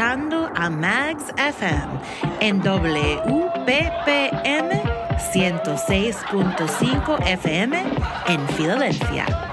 a 0.00 0.70
Mags 0.70 1.32
FM 1.36 1.88
en 2.40 2.60
WPPM 2.60 3.20
106.5 5.32 7.18
FM 7.26 7.76
en 8.28 8.48
Filadelfia. 8.48 9.47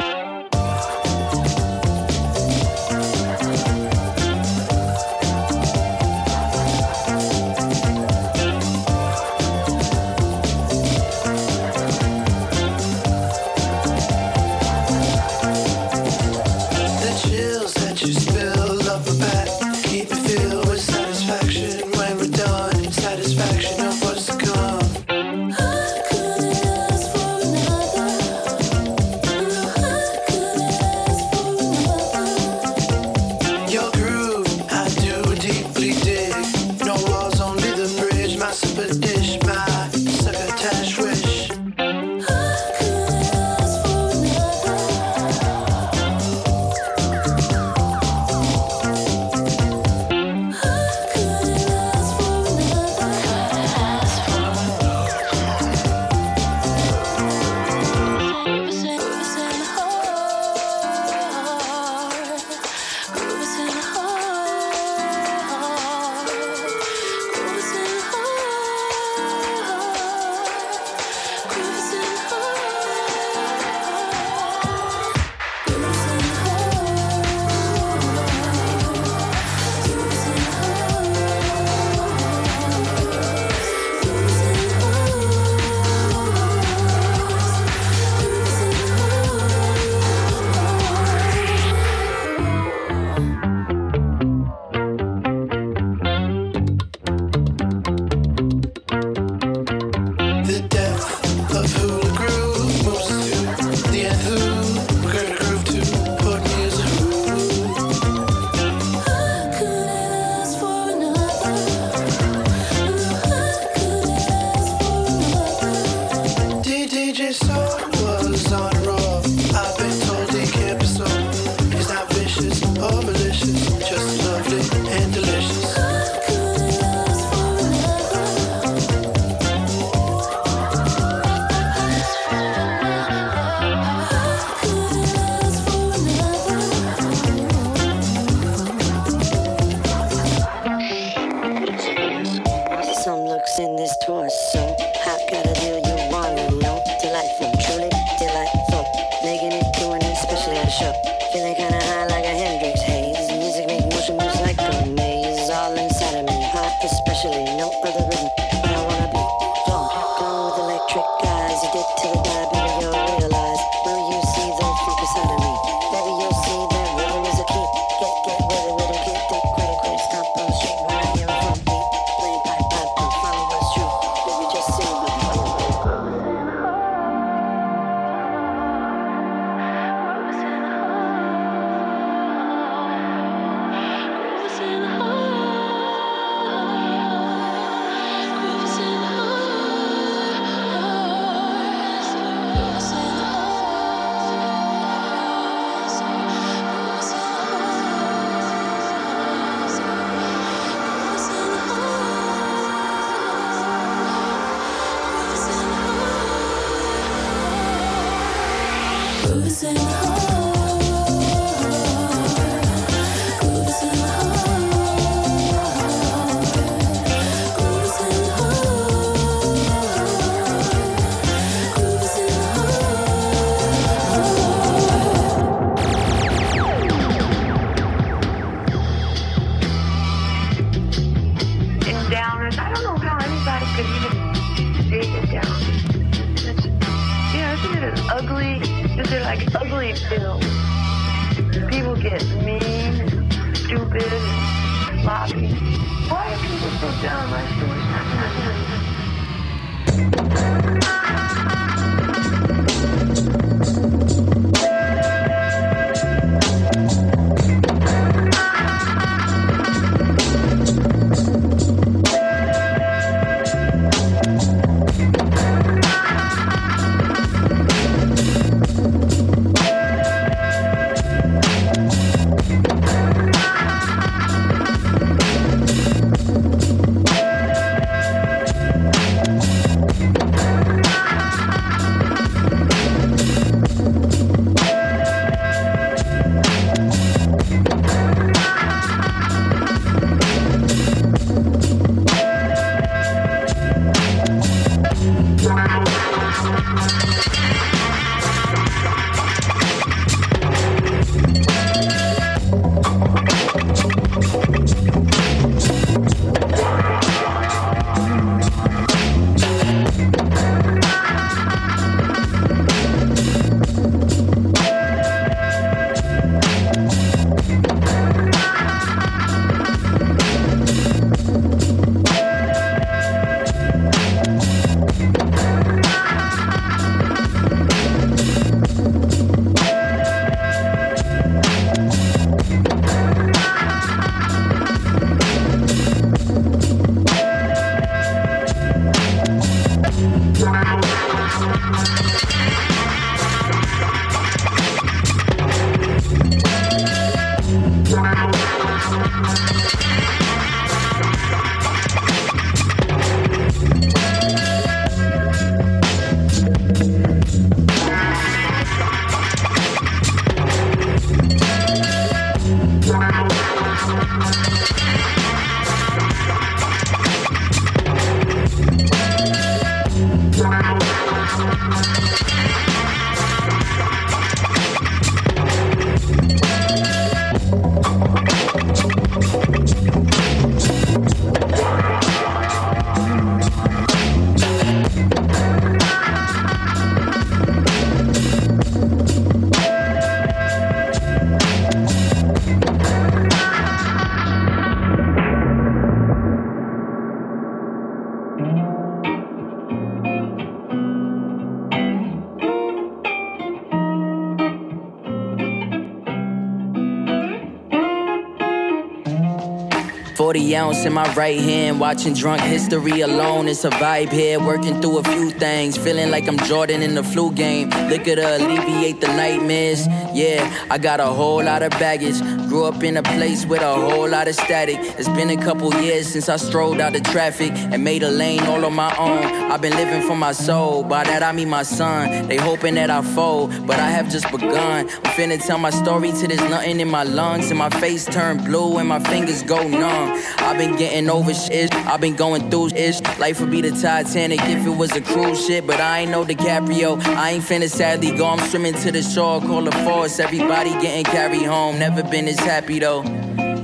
40 410.35 410.55
ounce 410.57 410.85
in 410.85 410.91
my 410.91 411.13
right 411.13 411.39
hand, 411.39 411.79
watching 411.79 412.13
drunk 412.13 412.41
history 412.41 412.99
alone. 412.99 413.47
It's 413.47 413.63
a 413.63 413.69
vibe 413.69 414.11
here, 414.11 414.37
working 414.37 414.81
through 414.81 414.97
a 414.97 415.03
few 415.03 415.29
things. 415.29 415.77
Feeling 415.77 416.11
like 416.11 416.27
I'm 416.27 416.37
Jordan 416.39 416.81
in 416.81 416.93
the 416.93 417.03
flu 417.03 417.31
game. 417.31 417.69
Liquor 417.87 418.17
to 418.17 418.37
alleviate 418.37 418.99
the 418.99 419.07
nightmares. 419.07 419.87
Yeah, 420.13 420.67
I 420.69 420.77
got 420.77 420.99
a 420.99 421.05
whole 421.05 421.41
lot 421.41 421.63
of 421.63 421.69
baggage. 421.71 422.19
Grew 422.49 422.65
up 422.65 422.83
in 422.83 422.97
a 422.97 423.03
place 423.03 423.45
with 423.45 423.61
a 423.61 423.75
whole 423.75 424.09
lot 424.09 424.27
of 424.27 424.35
static. 424.35 424.75
It's 424.99 425.07
been 425.07 425.29
a 425.29 425.37
couple 425.37 425.73
years 425.75 426.07
since 426.07 426.27
I 426.27 426.35
strolled 426.35 426.81
out 426.81 426.91
the 426.91 426.99
traffic 426.99 427.51
and 427.53 427.81
made 427.81 428.03
a 428.03 428.11
lane 428.11 428.43
all 428.43 428.65
on 428.65 428.73
my 428.73 428.93
own. 428.97 429.23
I've 429.51 429.61
been 429.61 429.75
living 429.77 430.01
for 430.01 430.17
my 430.17 430.33
soul, 430.33 430.83
by 430.83 431.05
that 431.05 431.23
I 431.23 431.31
mean 431.31 431.49
my 431.49 431.63
son. 431.63 432.27
They 432.27 432.35
hoping 432.37 432.75
that 432.75 432.89
I 432.89 433.01
fold, 433.01 433.65
but 433.65 433.79
I 433.79 433.89
have 433.89 434.09
just 434.09 434.29
begun. 434.31 434.89
I'm 434.89 435.13
finna 435.15 435.41
tell 435.41 435.59
my 435.59 435.69
story 435.69 436.11
till 436.11 436.27
there's 436.27 436.49
nothing 436.49 436.81
in 436.81 436.89
my 436.89 437.03
lungs, 437.03 437.51
and 437.51 437.57
my 437.57 437.69
face 437.69 438.03
turn 438.03 438.43
blue 438.43 438.77
and 438.77 438.89
my 438.89 438.99
fingers 438.99 439.41
go 439.43 439.65
numb. 439.65 440.24
I've 440.37 440.57
been 440.57 440.75
getting 440.75 441.09
over 441.09 441.33
shit, 441.33 441.73
I've 441.75 442.01
been 442.01 442.15
going 442.15 442.49
through 442.49 442.67
ish. 442.75 443.01
Life 443.19 443.39
would 443.41 443.51
be 443.51 443.61
the 443.61 443.71
Titanic 443.71 444.41
if 444.43 444.65
it 444.65 444.77
was 444.77 444.95
a 444.95 445.01
cruise 445.01 445.45
ship, 445.45 445.65
but 445.65 445.79
I 445.79 445.99
ain't 445.99 446.11
no 446.11 446.23
DiCaprio. 446.23 447.03
I 447.05 447.31
ain't 447.31 447.43
finna 447.43 447.69
sadly 447.69 448.15
go, 448.15 448.27
I'm 448.27 448.39
swimming 448.49 448.73
to 448.75 448.91
the 448.91 449.01
shore, 449.01 449.41
call 449.41 449.63
the 449.63 449.71
force. 449.71 450.19
Everybody 450.19 450.71
getting 450.81 451.03
carried 451.05 451.43
home, 451.43 451.79
never 451.79 452.03
been 452.03 452.27
as 452.27 452.39
happy 452.39 452.79
though. 452.79 453.03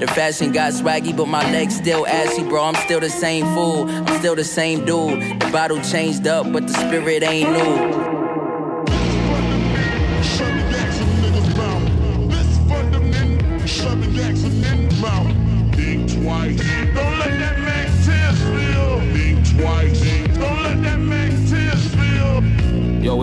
The 0.01 0.07
fashion 0.07 0.51
got 0.51 0.73
swaggy, 0.73 1.15
but 1.15 1.27
my 1.27 1.43
legs 1.51 1.75
still 1.75 2.07
assy, 2.07 2.43
bro. 2.43 2.63
I'm 2.63 2.75
still 2.75 2.99
the 2.99 3.09
same 3.09 3.45
fool. 3.53 3.87
I'm 3.87 4.19
still 4.19 4.35
the 4.35 4.43
same 4.43 4.83
dude. 4.83 5.39
The 5.39 5.49
bottle 5.51 5.79
changed 5.81 6.25
up, 6.25 6.51
but 6.51 6.65
the 6.65 6.73
spirit 6.73 7.21
ain't 7.21 7.51
new. 7.51 8.20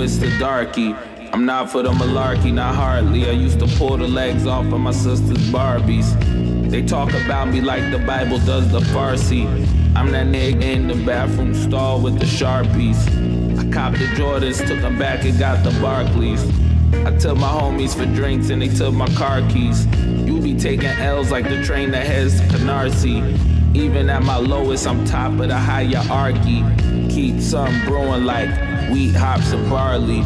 It's 0.01 0.17
the 0.17 0.31
Darkie. 0.39 0.95
I'm 1.33 1.45
not 1.45 1.71
for 1.71 1.83
the 1.83 1.91
malarkey, 1.91 2.53
not 2.53 2.77
hardly. 2.77 3.29
I 3.29 3.33
used 3.33 3.59
to 3.59 3.67
pull 3.67 3.97
the 3.97 4.07
legs 4.07 4.47
off 4.47 4.73
of 4.73 4.81
my 4.81 4.93
sister's 4.93 5.39
Barbies. 5.51 6.71
They 6.71 6.83
talk 6.83 7.13
about 7.15 7.49
me 7.49 7.61
like 7.61 7.91
the 7.91 7.99
Bible 7.99 8.39
does 8.39 8.71
the 8.71 8.79
Farsi. 8.79 9.47
I'm 9.97 10.13
that 10.13 10.29
nigga 10.29 10.63
in 10.63 10.87
the 10.87 10.95
bathroom 11.05 11.53
stall 11.53 12.01
with 12.01 12.19
the 12.21 12.27
Sharpies. 12.27 12.97
I 13.59 13.69
copped 13.73 13.99
the 13.99 14.05
Jordans, 14.15 14.65
took 14.69 14.81
them 14.81 14.99
back 14.99 15.25
and 15.25 15.37
got 15.37 15.65
the 15.65 15.77
Barclays. 15.81 16.45
I 17.05 17.17
took 17.19 17.37
my 17.37 17.49
homies 17.49 17.97
for 17.97 18.07
drinks 18.15 18.51
and 18.51 18.63
they 18.63 18.69
took 18.69 18.95
my 18.95 19.09
car 19.15 19.41
keys. 19.51 19.87
You 20.27 20.41
be 20.41 20.57
taking 20.57 20.87
L's 20.87 21.33
like 21.33 21.49
the 21.49 21.65
train 21.65 21.91
that 21.91 22.07
heads 22.07 22.41
to 22.41 22.47
Canarsie. 22.47 23.77
Even 23.77 24.09
at 24.11 24.23
my 24.23 24.37
lowest, 24.37 24.87
I'm 24.87 25.05
top 25.05 25.33
of 25.33 25.49
the 25.49 25.59
hierarchy. 25.59 26.63
Keep 27.09 27.41
something 27.41 27.85
brewing 27.87 28.25
like 28.25 28.49
wheat, 28.91 29.15
hops, 29.15 29.53
and 29.53 29.69
barley. 29.69 30.23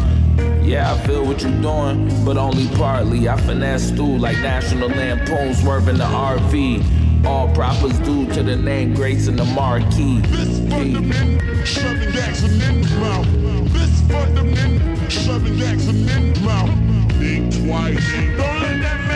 Yeah, 0.62 0.94
I 0.94 1.06
feel 1.06 1.24
what 1.24 1.42
you're 1.42 1.60
doing, 1.62 2.24
but 2.24 2.36
only 2.36 2.68
partly. 2.76 3.28
I 3.28 3.36
finesse 3.40 3.90
through 3.90 4.18
like 4.18 4.36
National 4.38 4.88
Lampoon 4.88 5.54
swerving 5.54 5.98
the 5.98 6.04
RV. 6.04 7.24
All 7.26 7.48
proper's 7.54 7.98
due 8.00 8.26
to 8.32 8.42
the 8.42 8.56
name 8.56 8.94
Grace 8.94 9.28
in 9.28 9.36
the 9.36 9.44
marquee. 9.44 10.20
This 10.20 10.58
fundament, 10.68 11.66
shoving 11.66 12.12
Jackson 12.12 12.60
in 12.60 12.82
the 12.82 12.88
mouth. 12.98 13.72
This 13.72 14.00
fundament, 14.02 15.10
shoving 15.10 15.56
Jackson 15.56 16.08
in 16.08 16.32
the 16.34 16.40
mouth. 16.40 16.70
Think 17.18 17.52
twice. 17.64 18.12
Don't 18.12 18.60
let 18.60 18.80
that 18.82 19.11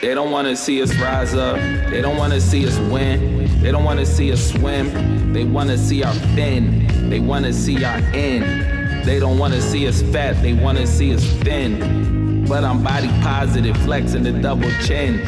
They 0.00 0.14
don't 0.14 0.30
wanna 0.30 0.56
see 0.56 0.82
us 0.82 0.94
rise 0.96 1.34
up. 1.34 1.56
They 1.90 2.00
don't 2.00 2.16
wanna 2.16 2.40
see 2.40 2.66
us 2.66 2.78
win. 2.90 3.40
They 3.60 3.70
don't 3.70 3.84
wanna 3.84 4.06
see 4.06 4.32
us 4.32 4.52
swim, 4.52 5.34
they 5.34 5.44
wanna 5.44 5.76
see 5.76 6.02
our 6.02 6.14
fin. 6.34 7.10
They 7.10 7.20
wanna 7.20 7.52
see 7.52 7.84
our 7.84 7.98
end. 8.14 9.04
They 9.04 9.20
don't 9.20 9.36
wanna 9.36 9.60
see 9.60 9.86
us 9.86 10.00
fat, 10.00 10.40
they 10.42 10.54
wanna 10.54 10.86
see 10.86 11.14
us 11.14 11.22
thin. 11.42 12.46
But 12.48 12.64
I'm 12.64 12.82
body 12.82 13.08
positive, 13.20 13.76
flexing 13.78 14.22
the 14.22 14.32
double 14.32 14.70
chin. 14.86 15.20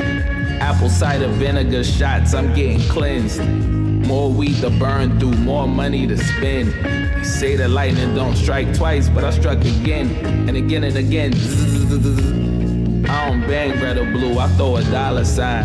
Apple 0.63 0.89
cider 0.89 1.29
vinegar 1.29 1.85
shots, 1.85 2.33
I'm 2.33 2.55
getting 2.55 2.81
cleansed. 2.89 3.43
More 4.09 4.31
weed 4.31 4.57
to 4.63 4.71
burn 4.71 5.21
through, 5.21 5.33
more 5.33 5.69
money 5.69 6.07
to 6.07 6.17
spend. 6.17 6.73
They 6.73 7.23
say 7.23 7.57
the 7.57 7.69
lightning 7.69 8.15
don't 8.15 8.35
strike 8.35 8.75
twice, 8.75 9.11
but 9.11 9.25
I 9.25 9.31
struck 9.31 9.59
again 9.59 10.09
and 10.49 10.57
again 10.57 10.85
and 10.85 10.97
again. 10.97 12.42
I 13.09 13.29
don't 13.29 13.41
bang 13.43 13.81
red 13.81 13.99
or 13.99 14.05
blue, 14.05 14.39
I 14.39 14.49
throw 14.49 14.77
a 14.77 14.85
dollar 14.85 15.25
sign. 15.25 15.65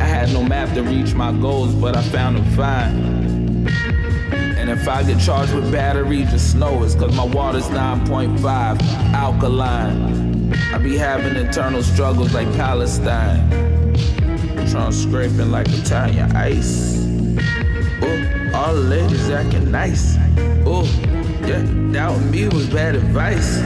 I 0.00 0.04
had 0.04 0.32
no 0.32 0.42
map 0.42 0.74
to 0.74 0.82
reach 0.82 1.14
my 1.14 1.32
goals, 1.32 1.74
but 1.74 1.96
I 1.96 2.02
found 2.02 2.36
them 2.36 2.44
fine. 2.56 3.66
And 4.56 4.70
if 4.70 4.88
I 4.88 5.02
get 5.02 5.20
charged 5.20 5.54
with 5.54 5.72
battery, 5.72 6.24
just 6.24 6.54
know 6.56 6.82
it's 6.82 6.94
cause 6.94 7.14
my 7.16 7.24
water's 7.24 7.68
9.5 7.68 8.82
alkaline. 9.12 10.52
I 10.72 10.78
be 10.78 10.96
having 10.96 11.36
internal 11.36 11.82
struggles 11.82 12.34
like 12.34 12.52
Palestine. 12.54 13.48
Trying 14.70 14.92
scraping 14.92 15.50
like 15.50 15.68
Italian 15.68 16.36
ice. 16.36 16.98
Ooh, 18.02 18.50
all 18.54 18.74
the 18.74 18.80
ladies 18.80 19.30
acting 19.30 19.70
nice. 19.70 20.16
Ooh, 20.66 20.84
yeah, 21.46 21.64
that 21.92 22.20
me 22.30 22.48
was 22.48 22.68
bad 22.68 22.94
advice. 22.94 23.58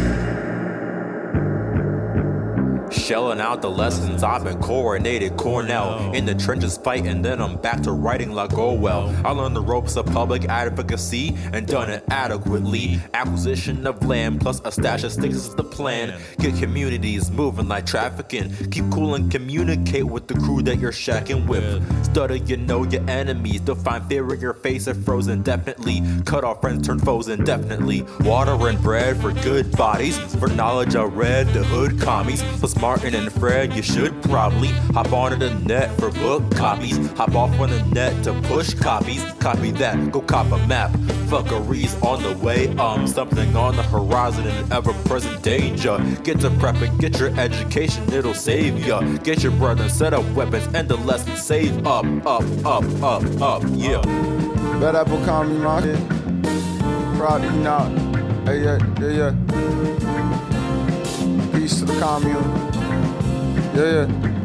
Shelling 3.13 3.43
out 3.43 3.61
the 3.61 3.69
lessons 3.69 4.23
I've 4.23 4.43
been 4.43 4.59
coordinated 4.63 5.37
Cornell. 5.37 6.15
In 6.15 6.25
the 6.25 6.35
trenches 6.35 6.79
fighting, 6.79 7.21
then 7.21 7.43
I'm 7.43 7.59
back 7.61 7.83
to 7.83 7.93
writing 7.93 8.33
like 8.33 8.57
well. 8.57 9.15
I 9.23 9.33
learned 9.33 9.55
the 9.55 9.61
ropes 9.61 9.97
of 9.97 10.07
public 10.07 10.47
advocacy 10.47 11.37
and 11.53 11.67
done 11.67 11.91
it 11.91 12.05
adequately. 12.09 12.99
Acquisition 13.13 13.87
of 13.87 14.03
land 14.07 14.41
plus 14.41 14.63
a 14.65 14.73
stash 14.73 15.05
of 15.05 15.13
sticks 15.13 15.35
is 15.35 15.55
the 15.55 15.63
plan. 15.63 16.19
Get 16.39 16.57
communities 16.57 17.31
moving 17.31 17.69
like 17.69 17.85
trafficking. 17.85 18.51
Keep 18.71 18.91
cool 18.91 19.15
and 19.15 19.31
communicate 19.31 20.05
with 20.05 20.27
the 20.27 20.35
crew 20.35 20.63
that 20.63 20.79
you're 20.79 20.91
shacking 20.91 21.47
with. 21.47 22.07
Study, 22.07 22.41
you 22.41 22.57
know 22.57 22.85
your 22.85 23.07
enemies. 23.11 23.61
Define 23.61 24.09
fear 24.09 24.33
in 24.33 24.41
your 24.41 24.55
face 24.55 24.87
and 24.87 25.05
frozen 25.05 25.43
definitely. 25.43 26.01
Cut 26.25 26.45
off 26.45 26.63
friends, 26.63 26.87
turn 26.87 26.99
foes 26.99 27.29
indefinitely. 27.29 28.07
Water 28.21 28.69
and 28.69 28.81
bread 28.81 29.19
for 29.19 29.33
good 29.33 29.71
bodies. 29.77 30.17
For 30.37 30.49
knowledge, 30.49 30.97
I 30.97 31.05
read 31.05 31.49
the 31.49 31.63
hood 31.63 32.01
commies. 32.01 32.43
Plus 32.59 32.73
Martin 33.03 33.21
and 33.21 33.33
Fred, 33.33 33.75
you 33.75 33.83
should 33.83 34.23
probably 34.23 34.69
hop 34.95 35.13
onto 35.13 35.37
the 35.37 35.53
net 35.67 35.91
for 35.99 36.13
book 36.13 36.49
copies. 36.55 36.97
Hop 37.15 37.35
off 37.35 37.59
on 37.59 37.71
the 37.71 37.83
net 37.87 38.23
to 38.23 38.33
push 38.43 38.75
copies. 38.75 39.25
Copy 39.41 39.73
that, 39.73 40.13
go 40.13 40.21
cop 40.21 40.53
a 40.53 40.67
map. 40.69 40.93
Fuckeries 41.27 42.01
on 42.05 42.23
the 42.23 42.39
way, 42.39 42.69
um, 42.77 43.09
something 43.09 43.57
on 43.57 43.75
the 43.75 43.83
horizon 43.83 44.47
and 44.47 44.73
ever 44.73 44.93
present 45.05 45.43
danger. 45.43 45.99
Get 46.23 46.39
to 46.43 46.51
prep 46.61 46.77
and 46.77 46.97
get 47.01 47.19
your 47.19 47.37
education, 47.41 48.05
it'll 48.13 48.35
save 48.35 48.87
ya. 48.87 49.01
Get 49.25 49.43
your 49.43 49.51
brother, 49.51 49.89
set 49.89 50.15
up 50.15 50.25
weapons, 50.37 50.69
and 50.73 50.89
the 50.89 50.97
lesson 50.99 51.37
save 51.37 51.85
up, 51.85 52.07
up, 52.25 52.45
up, 52.65 52.85
up, 53.03 53.25
up, 53.43 53.65
yeah. 53.71 54.01
Bet 54.79 54.95
Apple 54.95 55.19
my 55.19 55.83
shit. 55.83 55.99
Proud 57.19 57.43
not. 57.65 57.91
Hey, 58.47 58.63
yeah, 58.63 58.79
yeah, 59.01 59.11
yeah. 59.11 59.33
Peace 61.53 61.81
to 61.81 61.85
the 61.85 61.99
commune. 61.99 62.82
Yeah, 63.75 64.07
yeah. 64.07 64.42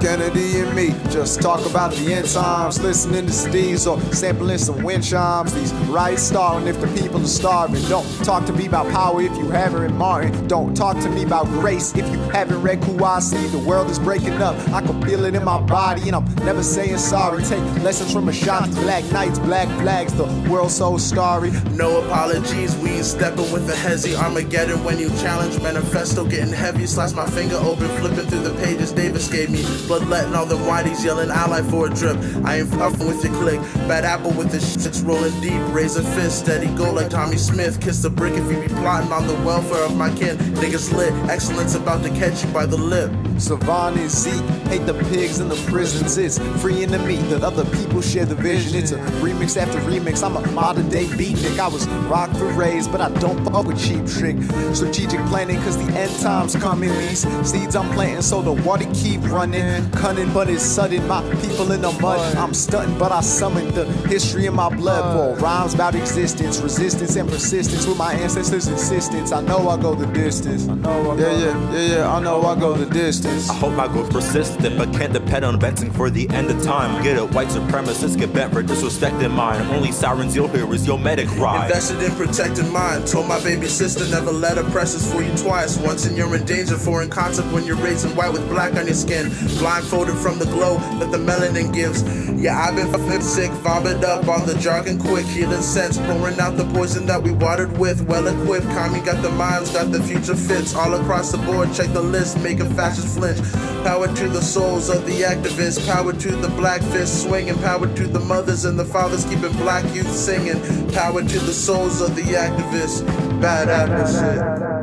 Kennedy 0.00 0.60
and 0.60 0.74
me 0.74 0.94
just 1.10 1.42
talk 1.42 1.64
about 1.66 1.92
the 1.92 2.14
end 2.14 2.26
times, 2.26 2.82
listening 2.82 3.26
to 3.26 3.32
Steve's 3.32 3.86
or 3.86 4.00
sampling 4.12 4.56
some 4.56 4.82
wind 4.82 5.04
chimes. 5.04 5.52
These 5.52 5.74
riots 5.90 6.22
starting 6.22 6.66
if 6.68 6.80
the 6.80 6.86
people 7.00 7.20
are 7.20 7.26
starving. 7.26 7.82
Don't 7.82 8.06
talk 8.24 8.46
to 8.46 8.52
me 8.54 8.66
about 8.66 8.90
power 8.92 9.20
if 9.20 9.36
you 9.36 9.50
haven't 9.50 9.82
read 9.82 9.94
Martin. 9.94 10.48
Don't 10.48 10.74
talk 10.74 10.96
to 11.00 11.10
me 11.10 11.22
about 11.24 11.44
grace 11.46 11.94
if 11.94 12.10
you 12.10 12.18
haven't 12.30 12.62
read 12.62 12.80
Kouassi. 12.80 13.50
The 13.52 13.58
world 13.58 13.90
is 13.90 13.98
breaking 13.98 14.40
up, 14.40 14.56
I 14.70 14.80
can 14.80 15.02
feel 15.02 15.26
it 15.26 15.34
in 15.34 15.44
my 15.44 15.60
body, 15.60 16.02
and 16.08 16.16
I'm 16.16 16.34
never 16.46 16.62
saying 16.62 16.96
sorry. 16.96 17.42
Take 17.42 17.62
lessons 17.82 18.12
from 18.12 18.28
Ashanti, 18.28 18.72
black 18.80 19.04
nights, 19.12 19.38
black 19.38 19.68
flags. 19.80 20.14
The 20.14 20.24
world 20.50 20.70
so 20.70 20.96
starry. 20.96 21.50
No 21.72 22.00
apologies, 22.00 22.74
we 22.78 23.02
stepping 23.02 23.52
with 23.52 23.68
a 23.68 23.74
hezzy 23.74 24.16
Armageddon 24.16 24.82
when 24.82 24.98
you 24.98 25.10
challenge 25.20 25.60
manifesto 25.62 26.24
getting 26.24 26.54
heavy. 26.54 26.86
Slice 26.86 27.12
my 27.12 27.26
finger 27.26 27.56
open, 27.56 27.88
flipping 27.98 28.26
through 28.30 28.42
the 28.42 28.54
pages 28.64 28.92
Davis 28.92 29.28
gave 29.28 29.50
me. 29.50 29.62
Bloodletting 29.90 30.36
all 30.36 30.46
them 30.46 30.60
whiteys 30.60 31.04
yelling 31.04 31.30
ally 31.30 31.62
for 31.62 31.88
a 31.88 31.90
drip. 31.90 32.16
I 32.44 32.58
ain't 32.58 32.68
fucking 32.68 33.08
with 33.08 33.24
your 33.24 33.34
click. 33.34 33.60
Bad 33.88 34.04
apple 34.04 34.30
with 34.30 34.52
the 34.52 34.58
shits 34.58 35.04
rolling 35.04 35.32
deep. 35.40 35.60
Raise 35.74 35.96
a 35.96 36.04
fist, 36.14 36.38
steady 36.38 36.68
go 36.76 36.92
like 36.92 37.10
Tommie 37.10 37.36
Smith. 37.36 37.80
Kiss 37.80 38.00
the 38.00 38.08
brick 38.08 38.34
if 38.34 38.52
you 38.52 38.60
be 38.60 38.68
plotting 38.68 39.10
on 39.10 39.26
the 39.26 39.34
welfare 39.44 39.82
of 39.82 39.96
my 39.96 40.08
kin. 40.14 40.36
Niggas 40.36 40.92
lit, 40.92 41.12
excellence 41.28 41.74
about 41.74 42.04
to 42.04 42.10
catch 42.10 42.44
you 42.44 42.52
by 42.52 42.66
the 42.66 42.76
lip. 42.76 43.10
Savon 43.40 43.98
and 43.98 44.10
Zeke 44.10 44.44
hate 44.68 44.86
the 44.86 44.94
pigs 45.10 45.40
in 45.40 45.48
the 45.48 45.56
prisons. 45.70 46.18
It's 46.18 46.38
freeing 46.60 46.90
the 46.90 46.98
meat 47.00 47.22
that 47.30 47.42
other 47.42 47.64
people 47.76 48.00
share 48.02 48.26
the 48.26 48.34
vision. 48.34 48.76
It's 48.78 48.92
a 48.92 48.98
remix 49.22 49.56
after 49.56 49.78
remix. 49.80 50.22
I'm 50.22 50.36
a 50.36 50.46
modern 50.52 50.88
day 50.88 51.06
beatnik. 51.06 51.58
I 51.58 51.68
was 51.68 51.88
rock 52.08 52.30
for 52.36 52.46
raised, 52.52 52.92
but 52.92 53.00
I 53.00 53.08
don't 53.18 53.42
fuck 53.44 53.66
with 53.66 53.80
cheap 53.82 54.06
trick. 54.06 54.36
Strategic 54.74 55.20
planning, 55.26 55.56
cause 55.62 55.76
the 55.78 55.90
end 55.98 56.14
times 56.20 56.54
coming. 56.54 56.90
These 56.90 57.26
seeds 57.48 57.74
I'm 57.74 57.90
planting, 57.92 58.22
so 58.22 58.42
the 58.42 58.52
water 58.52 58.86
keep 58.94 59.22
running. 59.22 59.90
Cunning, 59.92 60.32
but 60.32 60.48
it's 60.48 60.62
sudden. 60.62 61.06
My 61.08 61.22
people 61.40 61.72
in 61.72 61.80
the 61.80 61.92
mud. 62.00 62.36
I'm 62.36 62.54
stunting, 62.54 62.98
but 62.98 63.10
I 63.10 63.20
summoned 63.20 63.72
the 63.72 63.84
history 64.08 64.46
in 64.46 64.54
my 64.54 64.68
blood. 64.68 65.02
Pour 65.16 65.34
rhymes 65.36 65.74
about 65.74 65.94
existence, 65.94 66.60
resistance, 66.60 67.16
and 67.16 67.28
persistence. 67.28 67.86
With 67.86 67.98
my 67.98 68.12
ancestors' 68.12 68.68
insistence, 68.68 69.32
I 69.32 69.40
know 69.40 69.68
I 69.68 69.80
go 69.80 69.94
the 69.94 70.06
distance. 70.06 70.68
I 70.68 70.74
know 70.74 71.10
I 71.10 71.16
yeah, 71.16 71.32
yeah, 71.32 71.72
yeah, 71.72 71.96
yeah. 71.96 72.14
I 72.14 72.20
know 72.20 72.42
I 72.42 72.58
go 72.58 72.74
the 72.74 72.86
distance. 72.86 73.29
I 73.30 73.54
hope 73.54 73.74
my 73.74 73.86
growth 73.86 74.10
persistent, 74.10 74.76
but 74.76 74.92
can't 74.92 75.12
depend 75.12 75.44
on 75.44 75.58
venting 75.58 75.90
for 75.92 76.10
the 76.10 76.28
end 76.30 76.50
of 76.50 76.62
time. 76.62 77.02
Get 77.02 77.16
it, 77.16 77.30
white 77.32 77.48
supremacists 77.48 78.18
get 78.18 78.32
bent 78.32 78.52
for 78.52 78.62
disrespecting 78.62 79.30
mine. 79.30 79.62
Only 79.74 79.92
sirens 79.92 80.34
you'll 80.34 80.48
hear 80.48 80.72
is 80.74 80.86
your 80.86 80.98
medic 80.98 81.30
ride. 81.36 81.66
Invested 81.66 82.02
in 82.02 82.10
protecting 82.12 82.70
mine. 82.72 83.04
Told 83.04 83.28
my 83.28 83.42
baby 83.42 83.66
sister 83.66 84.08
never 84.10 84.32
let 84.32 84.58
oppressors 84.58 85.10
fool 85.10 85.22
you 85.22 85.34
twice. 85.36 85.78
Once 85.78 86.06
and 86.06 86.16
you're 86.16 86.34
in 86.34 86.44
danger, 86.44 86.76
foreign 86.76 87.08
concept 87.08 87.52
when 87.52 87.64
you're 87.64 87.76
raising 87.76 88.14
white 88.16 88.32
with 88.32 88.48
black 88.48 88.74
on 88.74 88.86
your 88.86 88.94
skin. 88.94 89.28
Blindfolded 89.58 90.16
from 90.16 90.38
the 90.38 90.46
glow 90.46 90.78
that 90.98 91.10
the 91.10 91.18
melanin 91.18 91.72
gives. 91.72 92.02
Yeah, 92.40 92.58
I've 92.58 92.74
been 92.74 92.90
fucking 92.90 93.22
sick, 93.22 93.50
vomit 93.62 94.02
up 94.02 94.26
on 94.28 94.46
the 94.46 94.54
jargon 94.58 94.98
quick. 94.98 95.26
Healing 95.26 95.62
sense, 95.62 95.98
pouring 95.98 96.40
out 96.40 96.56
the 96.56 96.64
poison 96.72 97.06
that 97.06 97.22
we 97.22 97.32
watered 97.32 97.76
with. 97.78 98.02
Well 98.02 98.26
equipped, 98.26 98.66
Kami 98.66 99.00
got 99.00 99.22
the 99.22 99.30
minds, 99.30 99.70
got 99.70 99.92
the 99.92 100.02
future 100.02 100.34
fits. 100.34 100.74
All 100.74 100.94
across 100.94 101.30
the 101.30 101.38
board, 101.38 101.72
check 101.74 101.92
the 101.92 102.02
list, 102.02 102.38
making 102.40 102.74
fascist 102.74 103.19
flinch. 103.20 103.52
Power 103.84 104.08
to 104.08 104.28
the 104.28 104.40
souls 104.40 104.88
of 104.88 105.04
the 105.06 105.22
activists, 105.22 105.84
power 105.86 106.12
to 106.12 106.36
the 106.36 106.48
black 106.48 106.80
fists 106.82 107.22
swinging, 107.22 107.56
power 107.56 107.86
to 107.94 108.06
the 108.06 108.20
mothers 108.20 108.64
and 108.64 108.78
the 108.78 108.84
fathers 108.84 109.24
keeping 109.24 109.52
black 109.52 109.84
youth 109.94 110.10
singing, 110.10 110.60
power 110.92 111.20
to 111.22 111.38
the 111.40 111.52
souls 111.52 112.00
of 112.00 112.16
the 112.16 112.22
activists. 112.22 113.04
Bad 113.40 113.68
apple 113.68 114.79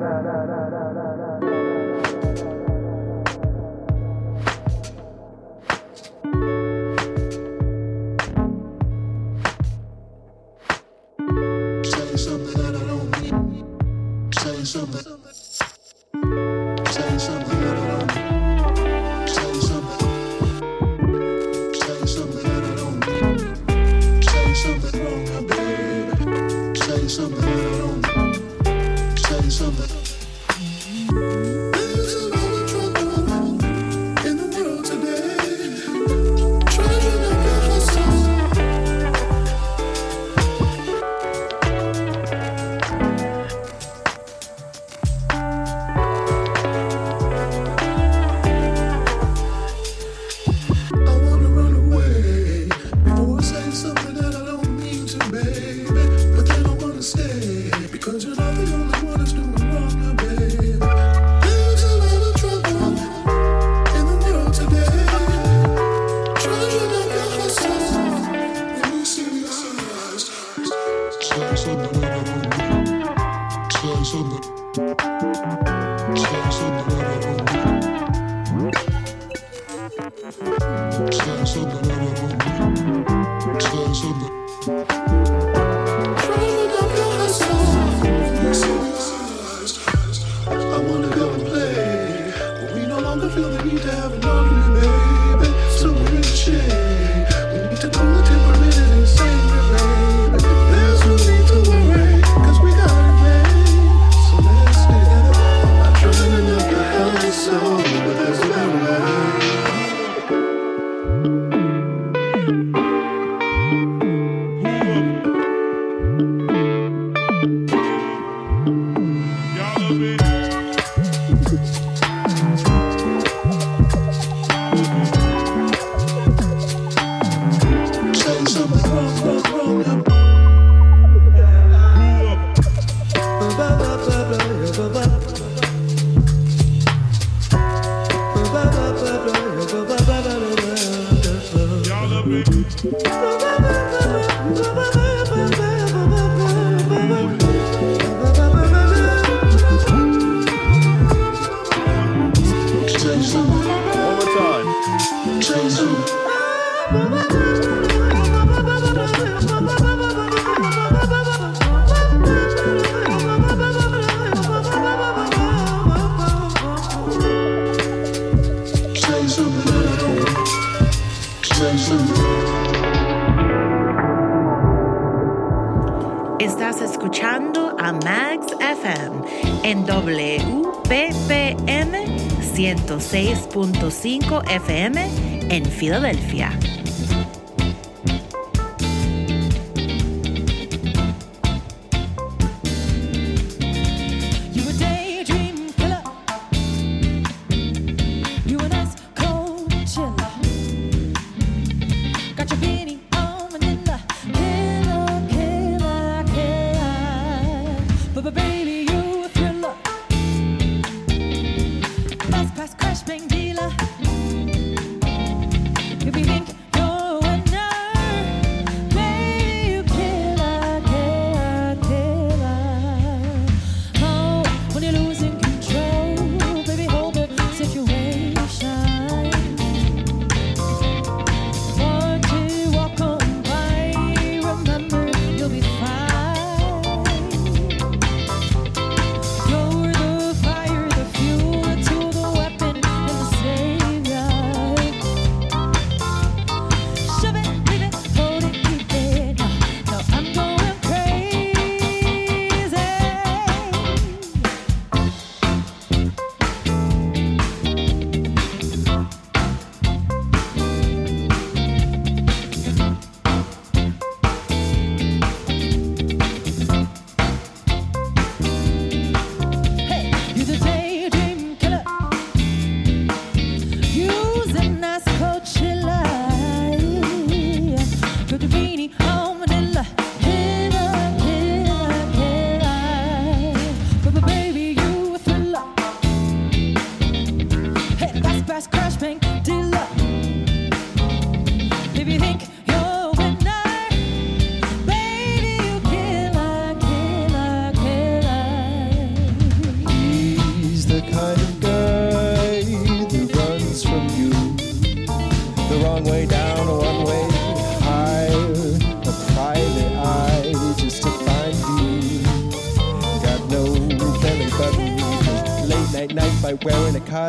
there's 107.76 108.40
no 108.40 108.84
way. 108.84 109.27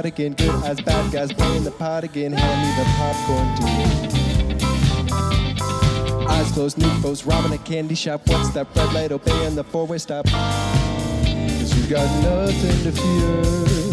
again. 0.08 0.32
Good 0.32 0.50
eyes, 0.64 0.80
bad 0.80 1.12
guys 1.12 1.32
playing 1.32 1.62
the 1.64 1.70
pot 1.70 2.02
again. 2.02 2.32
Hand 2.32 2.60
me 2.64 2.70
the 2.78 2.84
popcorn, 2.98 3.54
dude. 3.56 3.68
Eyes 6.28 6.50
closed, 6.52 6.78
new 6.78 6.90
foes 7.00 7.24
robbing 7.24 7.52
a 7.52 7.58
candy 7.58 7.94
shop. 7.94 8.22
What's 8.26 8.50
that 8.50 8.66
red 8.74 8.92
light? 8.92 9.12
Obeying 9.12 9.54
the 9.54 9.64
four-way 9.64 9.98
stop. 9.98 10.26
Cause 10.26 11.72
you 11.78 11.86
got 11.88 12.08
nothing 12.22 12.82
to 12.84 12.92
fear. 12.92 13.87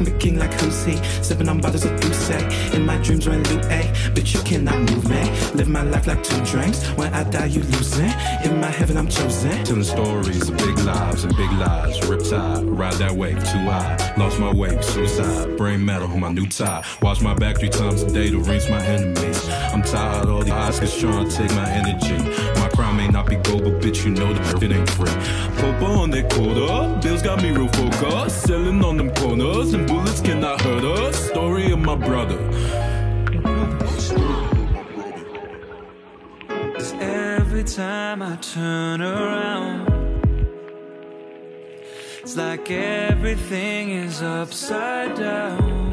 Talking 0.00 0.14
to 0.14 0.18
king 0.18 0.38
like 0.38 0.54
who's 0.54 0.82
he? 0.82 0.96
Sipping 1.22 1.46
on 1.46 1.60
bottles 1.60 1.84
of 1.84 2.00
Douce. 2.00 2.30
In 2.72 2.86
my 2.86 2.96
dreams, 3.02 3.28
when 3.28 3.44
a 3.44 3.92
but 4.14 4.32
you 4.32 4.40
cannot 4.40 4.78
move 4.78 5.06
me. 5.10 5.22
Live 5.52 5.68
my 5.68 5.82
life 5.82 6.06
like 6.06 6.22
two 6.22 6.42
drinks. 6.42 6.86
When 6.96 7.12
I 7.12 7.22
die, 7.24 7.46
you 7.46 7.62
losing. 7.62 8.10
In 8.44 8.60
my 8.60 8.70
heaven, 8.70 8.96
I'm 8.96 9.08
chosen. 9.08 9.62
Telling 9.62 9.84
stories 9.84 10.48
of 10.48 10.56
big 10.56 10.78
lives 10.78 11.24
and 11.24 11.36
big 11.36 11.52
lies. 11.52 11.98
Riptide, 12.00 12.78
ride 12.78 12.94
that 12.94 13.12
wave 13.12 13.38
too 13.40 13.58
high. 13.58 14.14
Lost 14.16 14.40
my 14.40 14.50
way, 14.54 14.80
suicide. 14.80 15.58
Brain 15.58 15.84
metal, 15.84 16.08
my 16.08 16.32
new 16.32 16.46
tie. 16.46 16.82
Watch 17.02 17.20
my 17.20 17.34
back 17.34 17.58
three 17.58 17.68
times 17.68 18.02
a 18.02 18.10
day 18.10 18.30
to 18.30 18.38
reach 18.38 18.70
my 18.70 18.82
enemies. 18.82 19.46
I'm 19.50 19.82
tired 19.82 20.24
of 20.24 20.30
all 20.30 20.42
the 20.42 20.50
Oscars 20.50 20.98
trying 20.98 21.28
to 21.28 21.36
take 21.36 21.50
my 21.50 21.68
energy. 21.70 22.16
My 22.58 22.69
crime 22.80 22.96
may 22.96 23.08
not 23.08 23.26
be 23.26 23.36
gold, 23.36 23.62
but 23.64 23.74
bitch, 23.82 24.06
you 24.06 24.10
know 24.10 24.32
that 24.32 24.62
it 24.62 24.72
ain't 24.72 24.90
free. 24.96 25.16
Popo 25.58 25.86
on 26.02 26.08
that 26.10 26.26
quarter, 26.32 26.72
bills 27.02 27.20
got 27.20 27.42
me 27.42 27.50
real 27.50 27.68
focused. 27.68 28.46
Selling 28.46 28.82
on 28.82 28.96
them 28.96 29.10
corners, 29.20 29.74
and 29.74 29.86
bullets 29.86 30.22
cannot 30.22 30.62
hurt 30.62 30.84
us. 30.84 31.14
Story 31.28 31.70
of 31.72 31.80
my 31.90 31.96
brother. 32.08 32.38
'Cause 36.72 36.94
every 37.00 37.64
time 37.64 38.18
I 38.22 38.34
turn 38.54 38.98
around, 39.02 39.76
it's 42.22 42.36
like 42.44 42.70
everything 42.70 43.90
is 43.90 44.22
upside 44.22 45.12
down. 45.16 45.92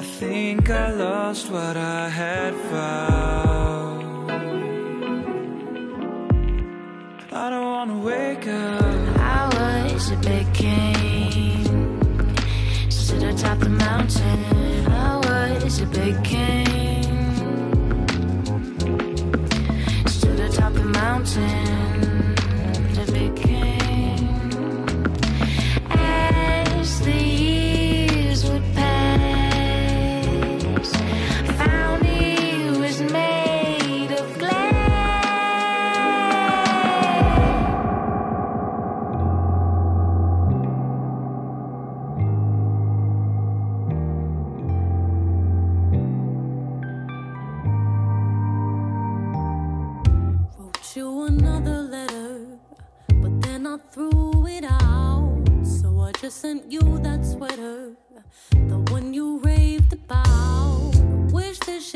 I 0.00 0.02
think 0.20 0.68
I 0.68 0.90
lost 1.06 1.44
what 1.54 1.76
I 1.76 2.08
had 2.08 2.54
found. 2.70 3.47
I 7.48 7.50
don't 7.50 7.64
wanna 7.64 7.98
wake 8.00 8.46
up. 8.46 9.18
I 9.18 9.90
was 9.94 10.10
a 10.10 10.16
big 10.16 10.52
king. 10.52 11.64
Stood 12.90 13.22
atop 13.22 13.60
the 13.60 13.70
mountain. 13.70 14.86
I 14.92 15.16
was 15.16 15.80
a 15.80 15.86
big 15.86 16.22
king. 16.22 17.04
Stood 20.06 20.40
atop 20.40 20.74
the 20.74 20.84
mountain. 20.84 21.77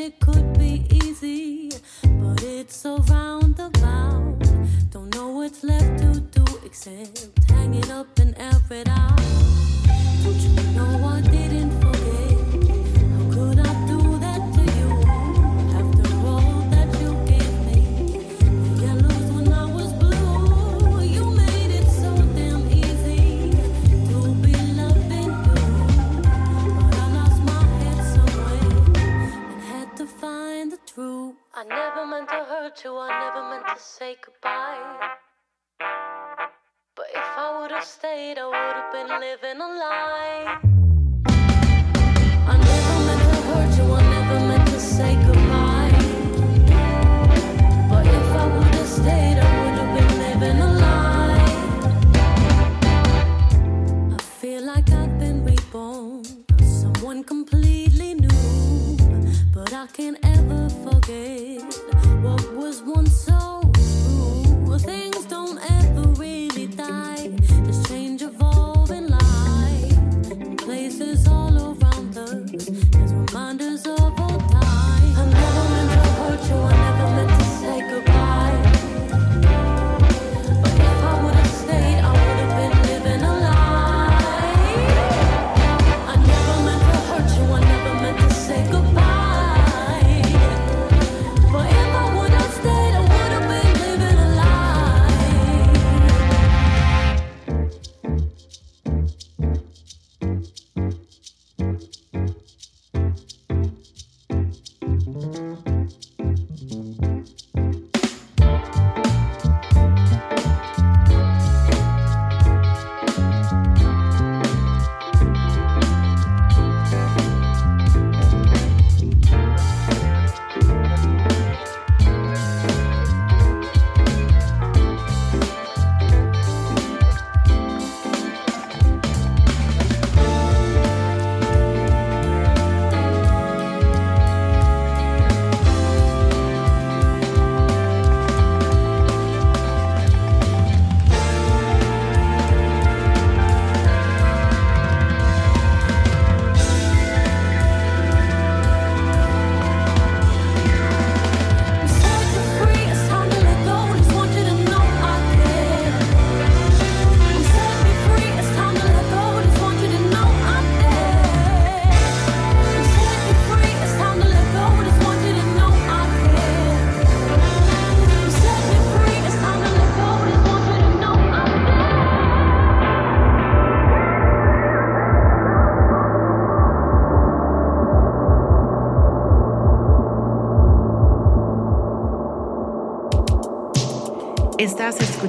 Shit 0.02 0.18
could 0.18 0.58
be 0.58 0.84
easy, 0.90 1.01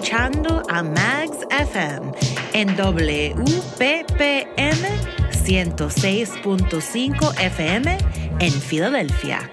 escuchando 0.04 0.62
a 0.68 0.84
Mags 0.84 1.48
FM 1.50 2.12
en 2.52 2.76
WPPM 2.76 3.40
106.5 5.32 7.40
FM 7.40 7.98
en 8.40 8.52
Filadelfia. 8.52 9.50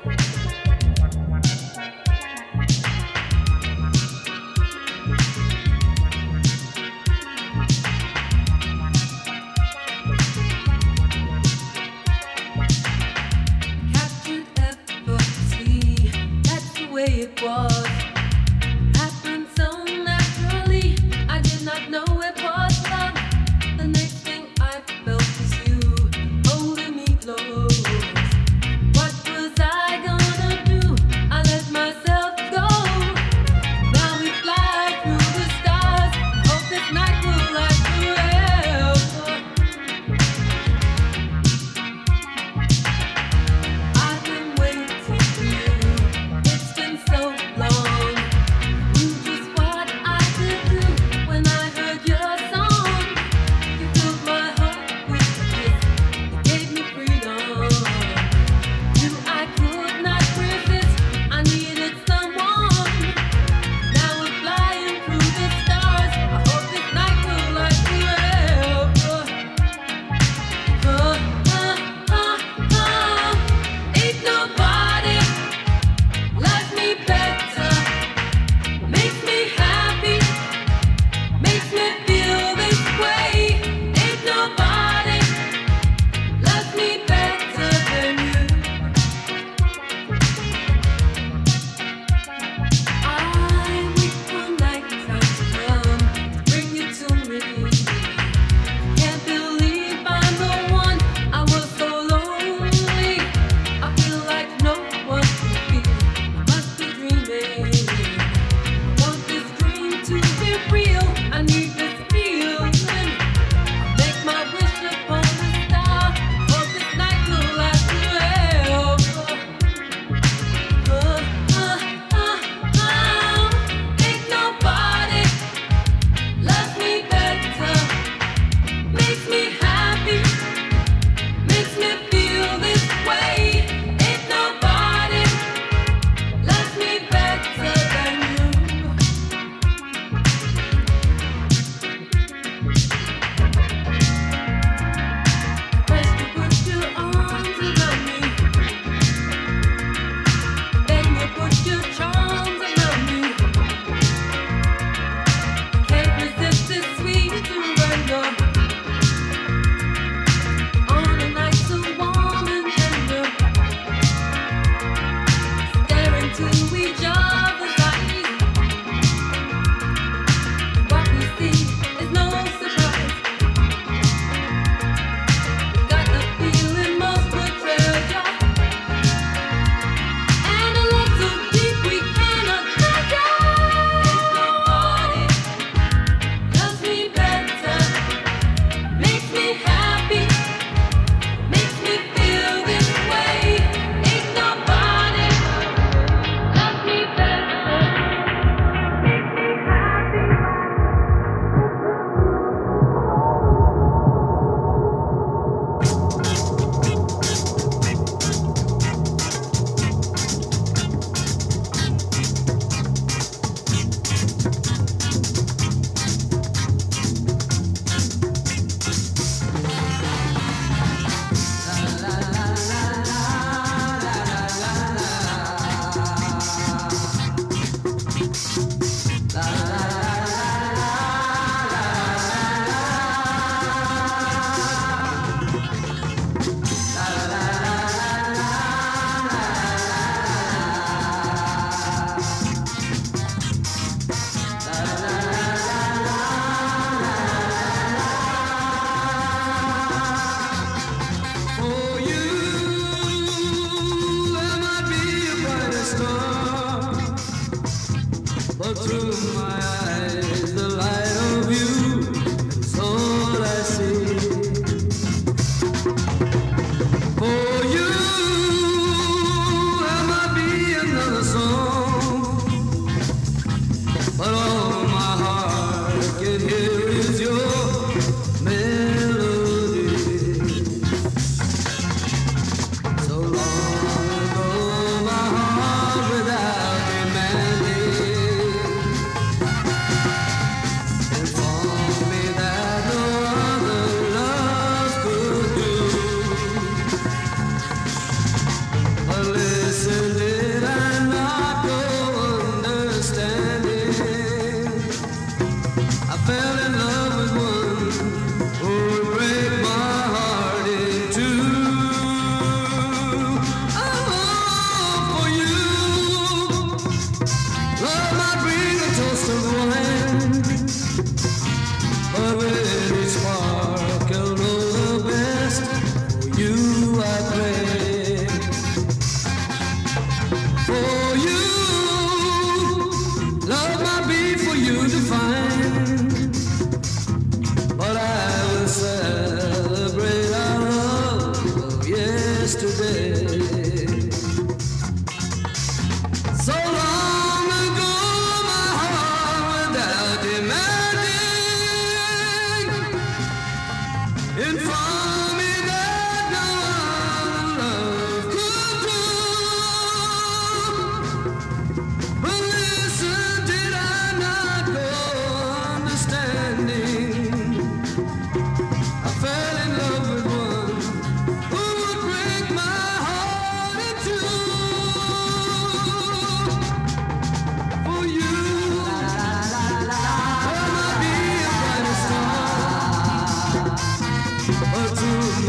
You, 385.40 385.46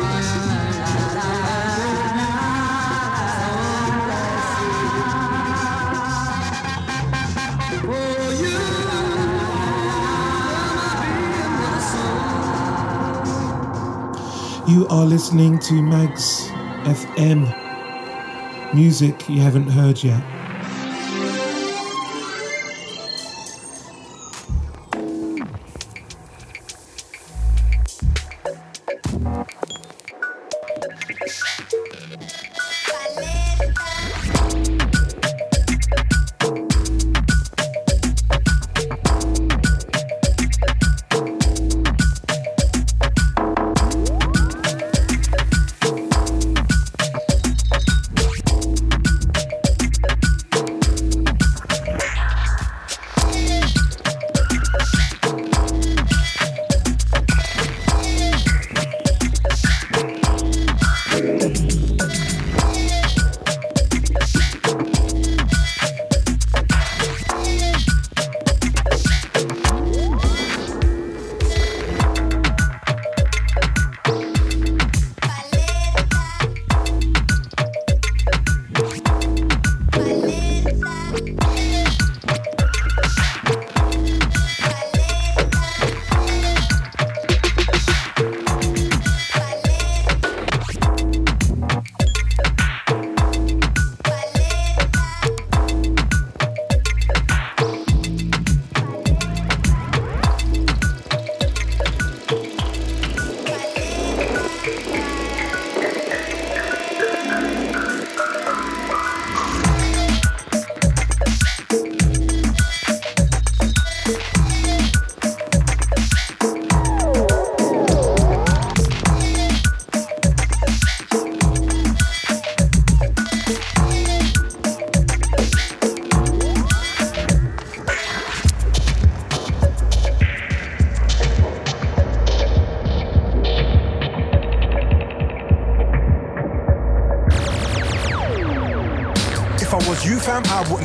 are 14.89 15.05
listening 15.05 15.59
to 15.59 15.73
Magz 15.81 16.47
FM. 16.85 17.53
Music 18.73 19.27
you 19.27 19.41
haven't 19.41 19.67
heard 19.67 20.01
yet. 20.01 20.40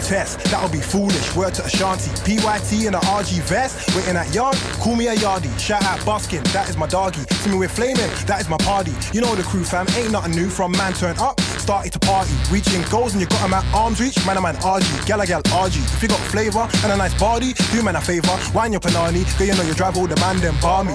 That'll 0.09 0.69
be 0.69 0.81
foolish. 0.81 1.35
Word 1.35 1.55
to 1.55 1.65
Ashanti. 1.65 2.11
PYT 2.23 2.87
in 2.87 2.95
a 2.95 3.01
RG 3.01 3.41
vest. 3.43 3.95
Waiting 3.97 4.17
at 4.17 4.33
yard, 4.33 4.57
call 4.79 4.95
me 4.95 5.09
a 5.09 5.15
yardie. 5.17 5.59
Shout 5.59 5.83
out 5.83 5.99
Buskin, 6.07 6.45
that 6.53 6.69
is 6.69 6.77
my 6.77 6.87
doggy. 6.87 7.21
See 7.43 7.51
me 7.51 7.59
with 7.59 7.73
flaming, 7.73 8.11
that 8.27 8.41
is 8.41 8.49
my 8.49 8.57
party. 8.59 8.93
You 9.13 9.21
know 9.21 9.35
the 9.35 9.43
crew, 9.43 9.65
fam, 9.65 9.87
ain't 9.97 10.13
nothing 10.13 10.33
new. 10.37 10.49
From 10.49 10.71
man 10.73 10.93
turn 10.93 11.19
up, 11.19 11.41
started 11.41 11.93
to 11.93 11.99
party. 11.99 12.33
Reaching 12.53 12.83
goals 12.89 13.15
and 13.15 13.21
you 13.21 13.27
got 13.27 13.43
'em 13.43 13.55
at 13.55 13.65
arm's 13.75 14.01
reach. 14.01 14.25
Man, 14.25 14.37
a 14.37 14.41
man, 14.41 14.57
RG. 14.63 15.07
Gal, 15.07 15.27
gal, 15.27 15.43
RG. 15.43 15.81
If 15.95 16.03
you 16.03 16.09
got 16.09 16.21
flavour 16.31 16.69
and 16.85 16.93
a 16.93 16.97
nice 16.97 17.15
body, 17.15 17.55
do 17.73 17.83
man 17.83 17.97
a 17.97 18.01
favour. 18.01 18.39
Wine 18.55 18.73
your 18.73 18.81
panani, 18.81 19.25
girl, 19.37 19.49
you 19.49 19.55
know 19.55 19.65
you 19.65 19.75
drive 19.75 19.97
all 19.97 20.07
the 20.07 20.17
man, 20.21 20.39
then 20.39 20.55
bar 20.61 20.85
me. 20.85 20.95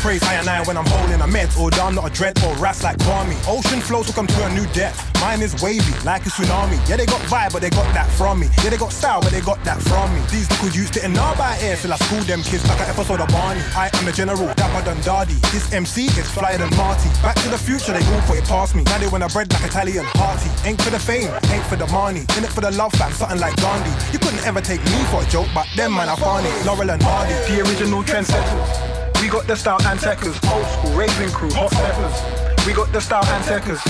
Praise 0.00 0.24
I 0.24 0.40
and 0.40 0.48
I 0.48 0.62
when 0.64 0.78
I'm 0.78 0.86
holding 0.88 1.20
a 1.20 1.26
mint 1.26 1.52
or 1.60 1.68
down, 1.68 1.94
not 1.94 2.08
a 2.08 2.10
dread 2.10 2.32
or 2.44 2.56
rats 2.56 2.82
like 2.82 2.96
Kwame. 3.04 3.36
Ocean 3.46 3.82
flows 3.82 4.06
will 4.06 4.14
come 4.14 4.26
to 4.26 4.46
a 4.46 4.50
new 4.54 4.64
depth. 4.72 4.96
Mine 5.20 5.42
is 5.42 5.52
wavy, 5.60 5.92
like 6.08 6.24
a 6.24 6.30
tsunami. 6.30 6.80
Yeah, 6.88 6.96
they 6.96 7.04
got 7.04 7.20
vibe, 7.28 7.52
but 7.52 7.60
they 7.60 7.68
got 7.68 7.84
that 7.92 8.08
from 8.16 8.40
me. 8.40 8.48
Yeah, 8.64 8.70
they 8.70 8.78
got 8.78 8.92
style, 8.92 9.20
but 9.20 9.30
they 9.30 9.42
got 9.42 9.62
that 9.64 9.76
from 9.82 10.08
me. 10.14 10.24
These 10.32 10.48
little 10.48 10.70
youths 10.72 10.90
didn't 10.90 11.12
know 11.12 11.30
about 11.32 11.60
air, 11.60 11.76
till 11.76 11.92
I 11.92 11.96
school 11.96 12.24
them 12.24 12.40
kids 12.40 12.66
like 12.66 12.80
an 12.80 12.88
episode 12.88 13.20
of 13.20 13.28
Barney. 13.28 13.60
I 13.76 13.90
am 13.92 14.06
the 14.06 14.12
general, 14.12 14.48
Dapper 14.56 14.88
Dundadi. 14.88 15.36
This 15.52 15.70
MC 15.70 16.06
is 16.16 16.30
flyer 16.32 16.56
than 16.56 16.74
Marty. 16.80 17.10
Back 17.20 17.36
to 17.44 17.50
the 17.50 17.58
future, 17.58 17.92
they 17.92 18.00
all 18.16 18.22
put 18.24 18.38
it 18.38 18.48
past 18.48 18.74
me. 18.74 18.84
Now 18.84 18.96
they 18.96 19.08
wanna 19.08 19.28
bread 19.28 19.52
like 19.52 19.68
Italian 19.68 20.06
party. 20.16 20.48
Ain't 20.64 20.80
for 20.80 20.88
the 20.88 20.98
fame, 20.98 21.28
ain't 21.52 21.66
for 21.68 21.76
the 21.76 21.86
money. 21.92 22.24
In 22.40 22.44
it 22.48 22.52
for 22.56 22.62
the 22.62 22.70
love 22.72 22.96
fam, 22.96 23.12
something 23.12 23.38
like 23.38 23.54
Gandhi. 23.60 23.92
You 24.16 24.18
couldn't 24.18 24.46
ever 24.48 24.62
take 24.62 24.80
me 24.80 25.04
for 25.12 25.20
a 25.20 25.26
joke, 25.28 25.48
but 25.54 25.68
them 25.76 25.92
man 25.92 26.08
are 26.08 26.16
funny. 26.16 26.48
Laurel 26.64 26.88
and 26.88 27.02
Hardy, 27.02 27.36
the 27.52 27.60
original 27.68 28.02
trendsetters. 28.02 28.89
We 29.20 29.28
got 29.28 29.46
the 29.46 29.54
style 29.54 29.80
and 29.84 30.00
techers, 30.00 30.40
old 30.50 30.66
school 30.66 30.96
raving 30.96 31.30
crew, 31.30 31.50
hot 31.52 31.70
steppers. 31.70 32.66
We 32.66 32.72
got 32.72 32.90
the 32.90 33.00
style 33.00 33.24
and 33.26 33.44
techers, 33.44 33.84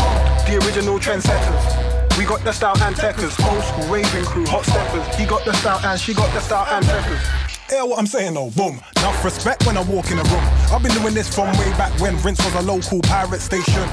the 0.45 0.59
original 0.67 0.99
trendsetters. 0.99 2.19
We 2.19 2.25
got 2.25 2.43
the 2.43 2.53
style 2.53 2.77
and 2.83 2.97
techers, 2.97 3.39
old 3.47 3.63
school 3.63 3.95
raving 3.95 4.25
crew, 4.25 4.45
hot 4.47 4.65
steppers. 4.67 5.07
He 5.15 5.27
got 5.27 5.45
the 5.45 5.53
style 5.55 5.79
and 5.85 6.01
she 6.01 6.15
got 6.15 6.35
the 6.35 6.41
style 6.41 6.67
and 6.75 6.85
techers. 6.85 7.71
Hear 7.71 7.87
what 7.87 8.01
I'm 8.01 8.09
saying 8.09 8.35
though, 8.35 8.51
boom. 8.51 8.81
Enough 8.97 9.25
respect 9.25 9.65
when 9.67 9.77
I 9.77 9.83
walk 9.83 10.11
in 10.11 10.19
a 10.19 10.25
room. 10.25 10.45
I've 10.73 10.83
been 10.83 10.95
doing 10.99 11.15
this 11.15 11.33
from 11.33 11.47
way 11.59 11.71
back 11.79 11.93
when 12.01 12.21
Rinse 12.23 12.45
was 12.45 12.55
a 12.57 12.63
local 12.63 13.01
pirate 13.03 13.41
station. 13.41 13.87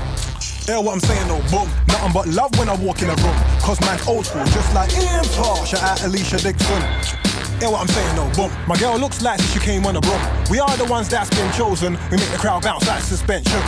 Hear 0.65 0.81
what 0.81 0.93
I'm 0.93 0.99
saying 0.99 1.27
though, 1.27 1.45
boom. 1.53 1.69
Nothing 1.87 2.13
but 2.13 2.27
love 2.29 2.57
when 2.57 2.67
I 2.67 2.75
walk 2.77 3.03
in 3.03 3.09
a 3.11 3.15
room. 3.15 3.37
Cause 3.61 3.79
man's 3.81 4.07
old 4.07 4.25
school, 4.25 4.43
just 4.45 4.73
like 4.73 4.91
Ian. 4.97 5.23
Shout 5.23 5.83
out 5.83 5.99
Alesha 5.99 6.41
Dixon. 6.41 7.26
Hear 7.59 7.71
what 7.71 7.81
I'm 7.81 7.87
saying 7.87 8.15
though, 8.15 8.29
boom. 8.35 8.51
My 8.67 8.77
girl 8.77 8.99
looks 8.99 9.23
like 9.23 9.41
she 9.41 9.57
came 9.59 9.87
on 9.87 9.95
a 9.95 10.01
broom. 10.01 10.21
We 10.51 10.59
are 10.59 10.77
the 10.77 10.85
ones 10.85 11.09
that's 11.09 11.29
been 11.31 11.51
chosen. 11.53 11.97
We 12.11 12.17
make 12.17 12.29
the 12.29 12.37
crowd 12.37 12.61
bounce 12.61 12.87
like 12.87 13.01
suspension. 13.01 13.59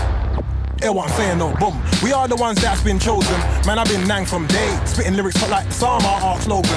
Hear 0.79 0.91
what 0.93 1.09
I'm 1.09 1.15
saying, 1.17 1.37
no, 1.39 1.55
boom. 1.55 1.81
We 2.03 2.13
are 2.13 2.27
the 2.27 2.35
ones 2.35 2.61
that's 2.61 2.83
been 2.83 2.99
chosen. 2.99 3.33
Man, 3.65 3.79
I've 3.79 3.89
been 3.89 4.07
nang 4.07 4.27
from 4.27 4.45
day. 4.45 4.79
Spitting 4.85 5.15
lyrics 5.15 5.37
hot 5.37 5.49
like 5.49 5.65
the 5.65 5.73
Sama 5.73 6.19
art 6.21 6.41
slogan. 6.43 6.71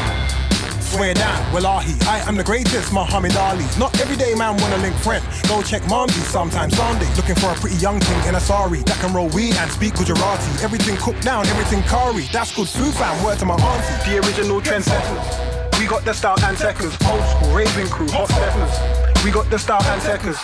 Swear 0.81 1.13
down, 1.13 1.53
wallahi, 1.53 1.95
I 2.09 2.21
am 2.27 2.37
the 2.37 2.45
greatest, 2.45 2.95
Muhammad 2.95 3.37
Ali. 3.37 3.67
Not 3.79 3.99
every 4.01 4.17
day, 4.17 4.35
man, 4.35 4.57
wanna 4.57 4.79
link 4.79 4.97
friend. 4.97 5.25
Go 5.49 5.63
check 5.63 5.83
Momsy 5.83 6.23
sometimes 6.23 6.77
Sunday. 6.77 7.09
Looking 7.17 7.35
for 7.35 7.51
a 7.51 7.55
pretty 7.55 7.77
young 7.77 8.01
thing 8.01 8.29
in 8.29 8.37
a 8.37 8.41
sari 8.41 8.81
that 8.85 8.97
can 9.01 9.13
roll 9.13 9.29
weed 9.29 9.55
and 9.57 9.71
speak 9.71 9.95
Gujarati. 9.95 10.65
Everything 10.65 10.97
cooked 10.97 11.23
down, 11.23 11.47
everything 11.47 11.83
curry. 11.83 12.25
That's 12.33 12.55
good 12.57 12.69
food, 12.69 12.95
fam. 12.95 13.23
Word 13.23 13.39
to 13.41 13.45
my 13.45 13.55
auntie. 13.55 14.11
The 14.11 14.19
original 14.27 14.63
trendsetters. 14.63 15.52
We 15.93 15.99
got 15.99 16.05
the 16.07 16.15
style 16.15 16.45
and 16.45 16.57
techers. 16.57 17.13
Old 17.13 17.23
school 17.29 17.55
raving 17.55 17.89
crew, 17.89 18.09
hot 18.09 18.27
steppers. 18.31 19.25
We 19.27 19.31
got 19.31 19.51
the 19.51 19.59
style 19.59 19.83
and 19.83 20.01
techers. 20.01 20.41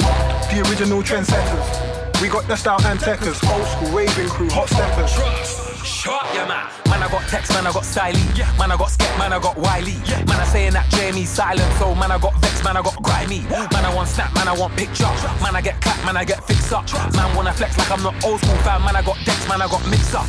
The 0.50 0.60
original 0.68 1.02
trendsetters. 1.02 2.20
We 2.20 2.28
got 2.28 2.46
the 2.46 2.54
style 2.54 2.84
and 2.84 3.00
techers. 3.00 3.42
Old 3.50 3.66
school 3.66 3.96
raving 3.96 4.28
crew, 4.28 4.50
hot 4.50 4.68
steppers. 4.68 5.57
Shut 5.84 6.24
yeah 6.34 6.46
man. 6.46 6.66
Man, 6.88 7.02
I 7.02 7.08
got 7.12 7.22
text, 7.28 7.52
man, 7.52 7.66
I 7.66 7.72
got 7.72 7.84
Siley. 7.84 8.24
Man, 8.58 8.72
I 8.72 8.76
got 8.76 8.90
Skep, 8.90 9.12
man, 9.18 9.32
I 9.32 9.38
got 9.38 9.56
Wiley. 9.56 9.94
Man, 10.24 10.40
I 10.40 10.44
saying 10.48 10.72
that 10.72 10.88
JME 10.90 11.26
silent, 11.26 11.68
so 11.78 11.94
man, 11.94 12.10
I 12.10 12.18
got 12.18 12.34
Vex, 12.40 12.64
man, 12.64 12.76
I 12.76 12.82
got 12.82 12.96
Grimy. 13.02 13.44
Man, 13.46 13.84
I 13.84 13.94
want 13.94 14.08
snap, 14.08 14.34
man, 14.34 14.48
I 14.48 14.56
want 14.56 14.74
picture. 14.74 15.04
Man, 15.44 15.54
I 15.54 15.60
get 15.60 15.80
clap, 15.80 16.00
man, 16.04 16.16
I 16.16 16.24
get 16.24 16.42
fix 16.48 16.72
up. 16.72 16.88
Man, 17.14 17.28
wanna 17.36 17.52
flex 17.52 17.76
like 17.76 17.90
I'm 17.92 18.02
not 18.02 18.16
old 18.24 18.40
school 18.40 18.56
fan. 18.64 18.80
Man, 18.82 18.96
I 18.96 19.02
got 19.02 19.20
Dex, 19.24 19.36
man, 19.48 19.60
I 19.60 19.68
got 19.68 19.84
mix 19.86 20.14
up. 20.14 20.26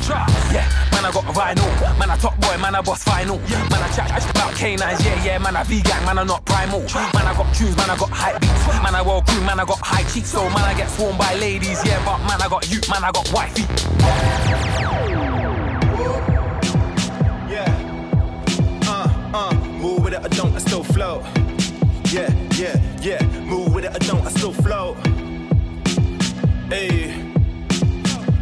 Yeah, 0.51 0.67
man, 0.91 1.07
I 1.07 1.11
got 1.15 1.25
vinyl. 1.31 1.97
Man, 1.97 2.11
I 2.11 2.17
top 2.17 2.35
boy, 2.41 2.57
man, 2.59 2.75
I 2.75 2.81
boss 2.81 3.03
final. 3.03 3.39
Man, 3.71 3.79
I 3.79 3.89
chat 3.95 4.11
about 4.29 4.53
canines, 4.53 4.99
yeah, 4.99 5.23
yeah, 5.23 5.37
man, 5.39 5.55
I 5.55 5.63
V-gang, 5.63 6.05
man, 6.05 6.19
I 6.19 6.23
not 6.23 6.43
primal. 6.45 6.83
Man, 7.15 7.23
I 7.23 7.33
got 7.33 7.55
tunes, 7.55 7.75
man, 7.77 7.89
I 7.89 7.95
got 7.97 8.11
hype 8.11 8.41
beats. 8.41 8.67
Man, 8.83 8.93
I 8.93 9.01
well 9.01 9.21
crew, 9.23 9.41
man, 9.41 9.59
I 9.59 9.65
got 9.65 9.79
high 9.79 10.03
cheeks, 10.11 10.29
so 10.29 10.43
man, 10.51 10.67
I 10.67 10.75
get 10.75 10.89
sworn 10.89 11.17
by 11.17 11.33
ladies, 11.35 11.79
yeah, 11.87 12.03
but 12.03 12.19
man, 12.27 12.41
I 12.41 12.47
got 12.51 12.67
you, 12.69 12.79
man, 12.91 13.03
I 13.03 13.11
got 13.11 13.31
wifey. 13.31 13.63
It 20.19 20.25
or 20.25 20.35
don't, 20.35 20.55
I 20.55 20.59
still 20.59 20.83
float. 20.83 21.23
Yeah, 22.11 22.33
yeah, 22.55 22.81
yeah. 23.01 23.25
Move 23.41 23.73
with 23.73 23.85
it 23.85 23.95
or 23.95 23.99
don't, 23.99 24.25
I 24.25 24.29
still 24.29 24.53
float. 24.53 24.97
Hey, 26.69 27.33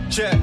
check. 0.09 0.39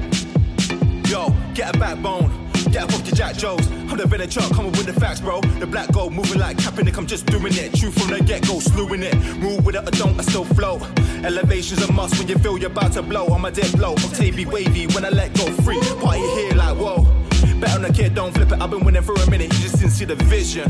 Yo, 1.09 1.35
get 1.55 1.75
a 1.75 1.79
backbone. 1.79 2.31
Get 2.71 2.83
up 2.85 2.93
off 2.95 3.07
your 3.07 3.15
Jack 3.15 3.37
Joes. 3.37 3.67
I'm 3.71 3.97
the 3.97 4.07
villain 4.07 4.29
chart, 4.29 4.53
coming 4.53 4.73
with 4.73 4.87
the 4.87 4.93
facts, 4.93 5.21
bro. 5.21 5.41
The 5.41 5.67
black 5.67 5.93
gold 5.93 6.13
moving 6.13 6.41
like 6.41 6.57
Kaepernick, 6.57 6.97
I'm 6.97 7.07
just 7.07 7.27
doing 7.27 7.53
it. 7.53 7.75
True 7.75 7.91
from 7.91 8.11
the 8.11 8.21
get 8.21 8.47
go, 8.47 8.59
slewing 8.59 9.03
it. 9.03 9.15
Move 9.37 9.65
with 9.65 9.77
it 9.77 9.87
or 9.87 9.91
don't, 9.93 10.19
I 10.19 10.23
still 10.23 10.45
float. 10.45 10.83
Elevation's 11.25 11.83
a 11.83 11.93
must 11.93 12.19
when 12.19 12.29
you 12.29 12.37
feel 12.39 12.59
you're 12.59 12.71
about 12.71 12.93
to 12.93 13.03
blow. 13.03 13.27
I'm 13.27 13.45
a 13.45 13.51
dead 13.51 13.73
blow, 13.77 13.95
Octavie 13.95 14.47
wavy 14.47 14.87
when 14.89 15.05
I 15.05 15.11
let 15.11 15.35
go 15.35 15.47
free. 15.63 15.81
Party 16.01 16.21
here 16.21 16.55
like 16.55 16.77
whoa. 16.77 17.24
Bet 17.65 17.81
the 17.81 17.91
kid, 17.91 18.15
don't 18.15 18.31
flip 18.35 18.53
it. 18.53 18.61
I've 18.61 18.71
been 18.71 18.85
winning 18.85 19.03
for 19.03 19.15
a 19.15 19.31
minute, 19.31 19.51
you 19.55 19.59
just 19.61 19.79
didn't 19.79 19.93
see 19.93 20.05
the 20.05 20.17
vision. 20.17 20.69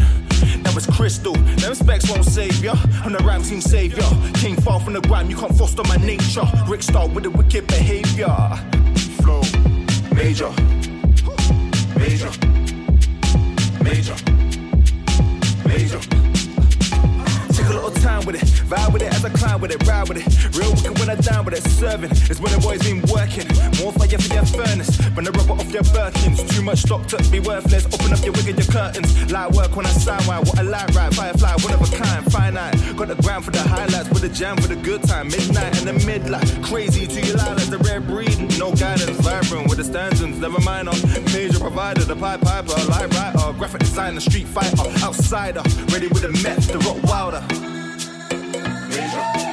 That 0.62 0.72
was 0.76 0.86
crystal. 0.86 1.32
Them 1.32 1.74
specs 1.74 2.08
won't 2.08 2.24
save 2.24 2.62
ya. 2.62 2.74
I'm 3.02 3.12
the 3.12 3.18
rhyme 3.18 3.42
team 3.42 3.60
savior. 3.60 4.04
King 4.34 4.54
far 4.54 4.78
from 4.78 4.92
the 4.92 5.00
grime, 5.00 5.28
you 5.28 5.36
can't 5.36 5.56
foster 5.58 5.82
my 5.88 5.96
nature. 5.96 6.44
Rick 6.68 6.84
Star 6.84 7.08
with 7.08 7.24
the 7.24 7.30
wicked 7.30 7.66
behavior. 7.66 8.36
Flow, 9.22 9.42
major, 10.14 10.50
major, 11.98 12.30
major, 13.82 14.16
major. 15.66 16.00
Take 17.50 17.66
a 17.66 17.74
little 17.74 17.90
time 17.90 18.24
with 18.24 18.36
it, 18.36 18.46
vibe 18.70 18.92
with 18.92 19.02
it 19.02 19.12
as 19.12 19.24
I 19.24 19.30
climb 19.30 19.60
with 19.60 19.72
it, 19.72 19.84
ride 19.84 20.08
with 20.08 20.18
it. 20.18 20.56
Real 20.56 20.76
down 21.22 21.44
with 21.44 21.54
it, 21.54 21.62
serving. 21.70 22.10
It's 22.10 22.40
when 22.40 22.52
the 22.52 22.58
boys 22.58 22.82
been 22.82 23.02
working. 23.12 23.46
More 23.82 23.92
fire 23.92 24.18
for 24.18 24.34
your 24.34 24.46
furnace. 24.46 24.96
When 25.14 25.24
the 25.24 25.32
rubber 25.32 25.54
off 25.54 25.70
your 25.72 25.82
Birkins, 25.94 26.40
too 26.50 26.62
much 26.62 26.80
stock 26.80 27.06
to 27.08 27.18
be 27.30 27.40
worthless. 27.40 27.86
Open 27.86 28.12
up 28.12 28.22
your 28.24 28.32
wig 28.32 28.48
and 28.48 28.58
your 28.58 28.68
curtains. 28.72 29.10
Light 29.30 29.52
work 29.52 29.76
when 29.76 29.86
I 29.86 29.90
sign 29.90 30.24
wide. 30.26 30.46
What 30.46 30.58
a 30.58 30.62
light 30.62 30.94
right, 30.94 31.12
firefly, 31.14 31.54
one 31.62 31.72
of 31.74 31.80
a 31.82 31.96
kind, 31.96 32.24
finite. 32.32 32.74
Got 32.96 33.08
the 33.08 33.16
ground 33.22 33.44
for 33.44 33.50
the 33.50 33.62
highlights, 33.62 34.08
with 34.10 34.22
the 34.22 34.28
jam 34.28 34.56
for 34.56 34.68
the 34.68 34.76
good 34.76 35.02
time. 35.02 35.28
Midnight 35.28 35.78
and 35.78 35.86
the 35.88 35.96
midlight, 36.06 36.46
crazy 36.64 37.06
to 37.06 37.20
your 37.26 37.36
lilacs, 37.36 37.66
the 37.68 37.78
red 37.78 38.06
breed. 38.06 38.36
No 38.58 38.72
guidance, 38.74 39.18
vibrant 39.20 39.68
with 39.68 39.78
the 39.78 39.84
stanzas, 39.84 40.38
never 40.38 40.60
mind. 40.60 40.88
uh, 40.88 40.94
Major 41.32 41.58
provider, 41.58 42.04
the 42.04 42.16
pipe 42.16 42.40
piper, 42.40 42.68
light 42.90 43.12
writer, 43.14 43.52
graphic 43.58 43.80
designer, 43.80 44.20
street 44.20 44.46
fighter, 44.46 44.76
outsider, 45.02 45.62
ready 45.92 46.08
with 46.08 46.22
the 46.22 46.32
meth, 46.42 46.68
the 46.72 46.78
rock 46.80 47.02
wilder. 47.04 47.42
Major, 48.88 49.43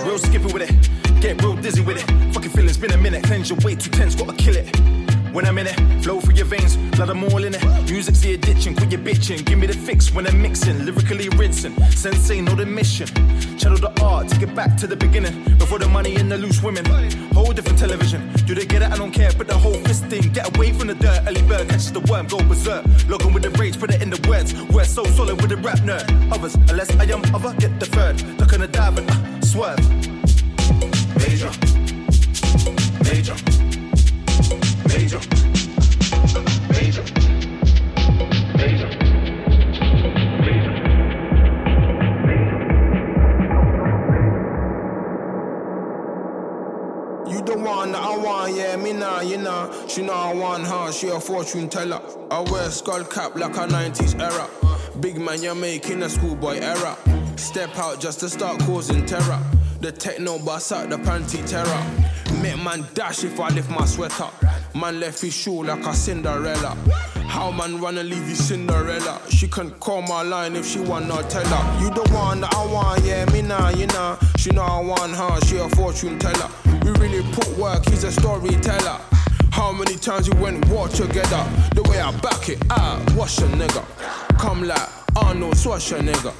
Real 0.03 0.17
skippy 0.17 0.51
with 0.51 0.63
it, 0.63 1.21
get 1.21 1.41
real 1.43 1.55
dizzy 1.57 1.82
with 1.82 1.97
it. 1.97 2.34
Fucking 2.34 2.49
feelings 2.49 2.77
been 2.77 2.91
a 2.91 2.97
minute, 2.97 3.23
cleanse 3.23 3.51
your 3.51 3.59
way 3.59 3.75
too 3.75 3.91
tense, 3.91 4.15
gotta 4.15 4.34
kill 4.34 4.55
it. 4.55 5.01
When 5.32 5.45
I'm 5.45 5.57
in 5.57 5.67
it, 5.67 6.03
flow 6.03 6.19
through 6.19 6.36
your 6.36 6.45
veins, 6.45 6.75
blood 6.75 7.09
I'm 7.09 7.23
all 7.23 7.41
in 7.43 7.55
it. 7.55 7.63
Music's 7.89 8.19
the 8.19 8.34
addiction, 8.34 8.75
quit 8.75 8.91
your 8.91 8.99
bitching. 8.99 9.45
Give 9.45 9.57
me 9.57 9.65
the 9.65 9.73
fix 9.73 10.11
when 10.13 10.27
I'm 10.27 10.41
mixing, 10.41 10.86
lyrically 10.86 11.29
rinsing. 11.29 11.73
Sensei, 11.91 12.41
know 12.41 12.53
the 12.53 12.65
mission. 12.65 13.07
Channel 13.57 13.77
the 13.77 13.93
art, 14.03 14.27
take 14.27 14.41
it 14.41 14.53
back 14.53 14.75
to 14.77 14.88
the 14.88 14.97
beginning. 14.97 15.55
Before 15.57 15.79
the 15.79 15.88
money 15.88 16.15
and 16.17 16.29
the 16.29 16.38
loose 16.38 16.61
women. 16.61 16.84
Whole 17.32 17.53
different 17.53 17.79
television. 17.79 18.29
Do 18.45 18.53
they 18.53 18.65
get 18.65 18.82
it? 18.82 18.91
I 18.91 18.97
don't 18.97 19.11
care, 19.11 19.32
but 19.38 19.47
the 19.47 19.57
whole 19.57 19.79
fist 19.86 20.05
thing. 20.07 20.23
Get 20.34 20.53
away 20.53 20.73
from 20.73 20.88
the 20.88 20.95
dirt, 20.95 21.23
early 21.25 21.41
bird 21.43 21.69
catches 21.69 21.93
the 21.93 22.01
worm, 22.01 22.27
go 22.27 22.38
berserk. 22.43 22.86
Logan 23.07 23.34
with 23.34 23.43
the 23.43 23.51
rage, 23.51 23.79
put 23.79 23.89
it 23.89 24.01
in 24.01 24.09
the 24.09 24.19
words. 24.27 24.53
We're 24.69 24.84
so 24.84 25.05
solid 25.05 25.39
with 25.39 25.49
the 25.49 25.57
rap 25.57 25.79
nerd. 25.79 26.05
Others, 26.34 26.55
unless 26.69 26.93
I 26.97 27.05
am 27.05 27.23
other, 27.34 27.53
get 27.57 27.79
the 27.79 27.86
third. 27.86 28.17
Duck 28.38 28.51
on 28.51 28.63
a 28.63 28.67
dive 28.67 28.97
and 28.97 29.09
uh, 29.09 29.41
swerve. 29.41 29.79
Major. 31.15 31.51
Major. 33.05 33.70
One 48.42 48.56
yeah, 48.56 48.76
me 48.76 48.94
nah, 48.94 49.22
you 49.22 49.38
know. 49.38 49.72
She 49.88 50.08
I 50.10 50.34
want 50.34 50.66
her, 50.66 50.92
she 50.92 51.10
a 51.10 51.20
fortune 51.20 51.70
teller. 51.70 52.02
I 52.32 52.42
wear 52.42 52.70
skull 52.70 53.04
cap 53.04 53.36
like 53.36 53.56
a 53.56 53.68
90s 53.68 54.20
era. 54.20 54.50
Big 55.00 55.18
man, 55.20 55.42
you're 55.44 55.56
making 55.56 56.02
a 56.04 56.10
schoolboy 56.10 56.58
error. 56.60 56.96
Step 57.38 57.78
out 57.78 58.00
just 58.00 58.20
to 58.22 58.30
start 58.30 58.60
causing 58.62 59.06
terror. 59.06 59.42
The 59.80 59.92
techno 59.92 60.39
bust 60.39 60.72
out 60.72 60.89
the 60.89 60.98
panty 60.98 61.48
terror. 61.48 61.84
Make 62.41 62.63
man 62.63 62.86
dash 62.93 63.23
if 63.23 63.39
I 63.39 63.49
lift 63.49 63.69
my 63.69 63.86
sweater. 63.86 64.29
Man 64.75 64.99
left 64.99 65.21
his 65.21 65.34
shoe 65.34 65.63
like 65.63 65.86
a 65.86 65.93
Cinderella. 65.93 66.77
How 67.27 67.51
man 67.51 67.82
wanna 67.82 68.03
leave 68.03 68.27
you 68.29 68.36
Cinderella? 68.36 69.21
She 69.29 69.47
can 69.47 69.71
call 69.71 70.01
my 70.01 70.21
line 70.21 70.55
if 70.55 70.65
she 70.65 70.79
wanna 70.79 71.23
tell 71.23 71.45
her. 71.45 71.82
You 71.82 71.89
the 71.89 72.07
one 72.13 72.41
that 72.41 72.53
I 72.53 72.65
want, 72.65 73.03
yeah, 73.03 73.25
me 73.32 73.41
nah, 73.41 73.69
you 73.69 73.88
know. 73.88 74.17
She 74.38 74.51
know 74.51 74.63
I 74.63 74.82
want 74.82 75.15
her, 75.15 75.41
she 75.47 75.57
a 75.57 75.69
fortune 75.69 76.19
teller. 76.19 76.49
We 76.84 76.91
really 76.91 77.23
put 77.34 77.47
work, 77.57 77.89
he's 77.89 78.03
a 78.03 78.11
storyteller. 78.11 78.99
How 79.51 79.71
many 79.71 79.95
times 79.95 80.29
we 80.29 80.39
went 80.41 80.67
war 80.69 80.88
together? 80.88 81.45
The 81.75 81.84
way 81.84 81.99
I 81.99 82.11
back 82.19 82.49
it, 82.49 82.59
ah, 82.69 83.03
wash 83.15 83.38
a 83.39 83.43
nigga. 83.43 83.84
Come 84.39 84.63
like 84.63 84.89
Arnold 85.15 85.55
Schwarzenegger. 85.55 86.34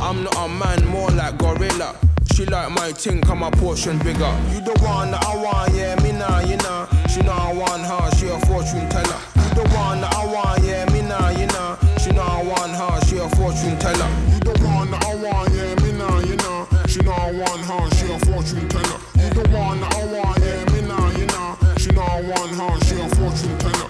I'm 0.00 0.22
not 0.24 0.36
a 0.36 0.48
man, 0.48 0.86
more 0.86 1.10
like 1.10 1.38
gorilla. 1.38 1.96
She 2.34 2.46
like 2.46 2.70
my 2.70 2.92
ting, 2.92 3.20
come 3.20 3.40
my 3.40 3.50
portion 3.50 3.98
bigger. 3.98 4.32
You 4.52 4.60
the 4.62 4.72
one 4.80 5.10
that 5.10 5.22
I 5.22 5.36
want, 5.36 5.74
yeah, 5.74 5.94
me 6.02 6.12
nah, 6.12 6.40
you 6.40 6.56
know. 6.64 6.88
She 7.06 7.20
know 7.20 7.32
I 7.32 7.52
want 7.52 7.82
her, 7.82 8.10
she 8.16 8.28
a 8.28 8.40
fortune 8.46 8.88
teller. 8.88 9.20
You 9.36 9.54
the 9.60 9.68
one 9.76 10.00
that 10.00 10.14
I 10.14 10.24
want, 10.24 10.61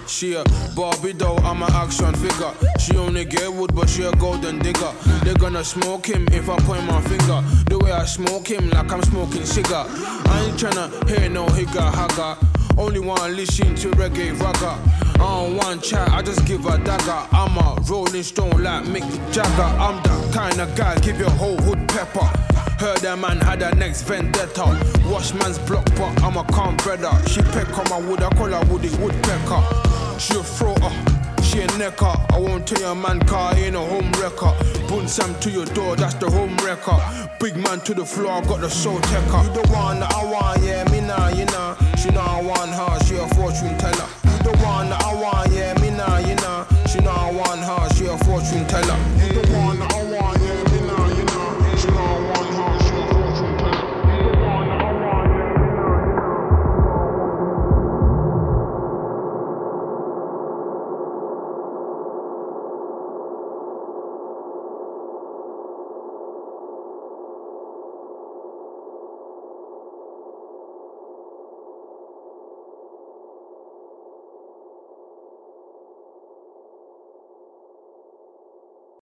She 0.07 0.35
a 0.35 0.43
Barbie 0.75 1.13
doll, 1.13 1.39
I'm 1.45 1.63
an 1.63 1.71
action 1.71 2.13
figure. 2.15 2.51
She 2.79 2.95
only 2.97 3.25
get 3.25 3.51
wood, 3.51 3.73
but 3.73 3.89
she 3.89 4.03
a 4.03 4.11
golden 4.13 4.59
digger. 4.59 4.91
They 5.23 5.33
gonna 5.33 5.63
smoke 5.63 6.05
him 6.07 6.27
if 6.31 6.49
I 6.49 6.57
point 6.59 6.85
my 6.85 7.01
finger. 7.01 7.41
The 7.69 7.79
way 7.79 7.91
I 7.91 8.05
smoke 8.05 8.47
him, 8.47 8.69
like 8.69 8.91
I'm 8.91 9.01
smoking 9.03 9.45
cigar. 9.45 9.85
I 9.89 10.45
ain't 10.47 10.59
tryna 10.59 11.09
hear 11.09 11.29
no 11.29 11.45
higga 11.47 11.91
hagga. 11.91 12.52
Only 12.77 12.99
wanna 12.99 13.33
listen 13.33 13.75
to 13.75 13.89
reggae 13.91 14.33
ragga. 14.35 14.77
I 15.15 15.17
don't 15.17 15.57
want 15.57 15.83
chat, 15.83 16.09
I 16.09 16.21
just 16.21 16.45
give 16.45 16.65
a 16.65 16.77
dagger. 16.77 17.27
I'm 17.31 17.57
a 17.57 17.79
rolling 17.89 18.23
stone 18.23 18.63
like 18.63 18.85
Mick 18.85 19.05
Jagger. 19.31 19.61
I'm 19.61 20.01
the 20.03 20.31
kind 20.33 20.59
of 20.59 20.75
guy, 20.75 20.97
give 20.99 21.19
your 21.19 21.29
whole 21.29 21.57
hood 21.57 21.87
pepper. 21.87 22.25
Heard 22.79 22.97
that 22.99 23.19
man 23.19 23.37
had 23.37 23.61
a 23.61 23.73
next 23.75 24.01
vendetta. 24.03 24.65
Wash 25.05 25.33
man's 25.33 25.59
block, 25.59 25.85
but 25.95 26.21
I'm 26.23 26.35
a 26.37 26.43
calm 26.45 26.75
brother. 26.77 27.11
She 27.27 27.41
peck 27.41 27.77
on 27.77 27.87
my 27.89 27.99
wood, 28.09 28.23
I 28.23 28.29
call 28.31 28.49
her 28.49 28.65
Woody 28.71 28.89
Woodpecker. 28.97 29.61
She 30.19 30.35
a 30.35 30.43
fraughter, 30.43 30.91
chain 31.53 31.69
necker. 31.77 32.15
I 32.33 32.39
won't 32.39 32.67
tell 32.67 32.81
your 32.81 32.95
man 32.95 33.19
car 33.21 33.55
ain't 33.55 33.75
a 33.75 33.79
home 33.79 34.11
wrecker. 34.19 34.53
Bun 34.89 35.07
Sam 35.07 35.33
to 35.41 35.49
your 35.49 35.65
door, 35.65 35.95
that's 35.95 36.15
the 36.15 36.29
home 36.29 36.55
wrecker. 36.57 36.97
Big 37.39 37.55
man 37.55 37.79
to 37.81 37.93
the 37.93 38.05
floor, 38.05 38.41
got 38.41 38.61
the 38.61 38.69
soul 38.69 38.99
taker. 39.01 39.43
You 39.43 39.61
the 39.61 39.67
one 39.71 39.99
that 39.99 40.13
I 40.13 40.23
want, 40.25 40.63
yeah, 40.63 40.83
me 40.91 41.01
nah, 41.01 41.29
you 41.29 41.45
know. 41.45 41.75
She 41.97 42.09
know 42.09 42.21
I 42.21 42.41
want 42.41 42.71
her, 42.71 42.99
she 43.05 43.15
a 43.15 43.27
fortune 43.35 43.77
teller. 43.77 44.07
You 44.25 44.51
the 44.51 44.57
one 44.63 44.89
that 44.89 45.03
I 45.03 45.13
want, 45.13 45.51
yeah, 45.51 45.73
me 45.79 45.89
nah, 45.91 46.17
you 46.17 46.35
know. 46.35 46.65
She 46.87 46.99
know 46.99 47.11
I 47.11 47.31
want 47.31 47.61
her, 47.61 47.89
she 47.95 48.05
a 48.07 48.17
fortune 48.19 48.65
teller. 48.67 49.12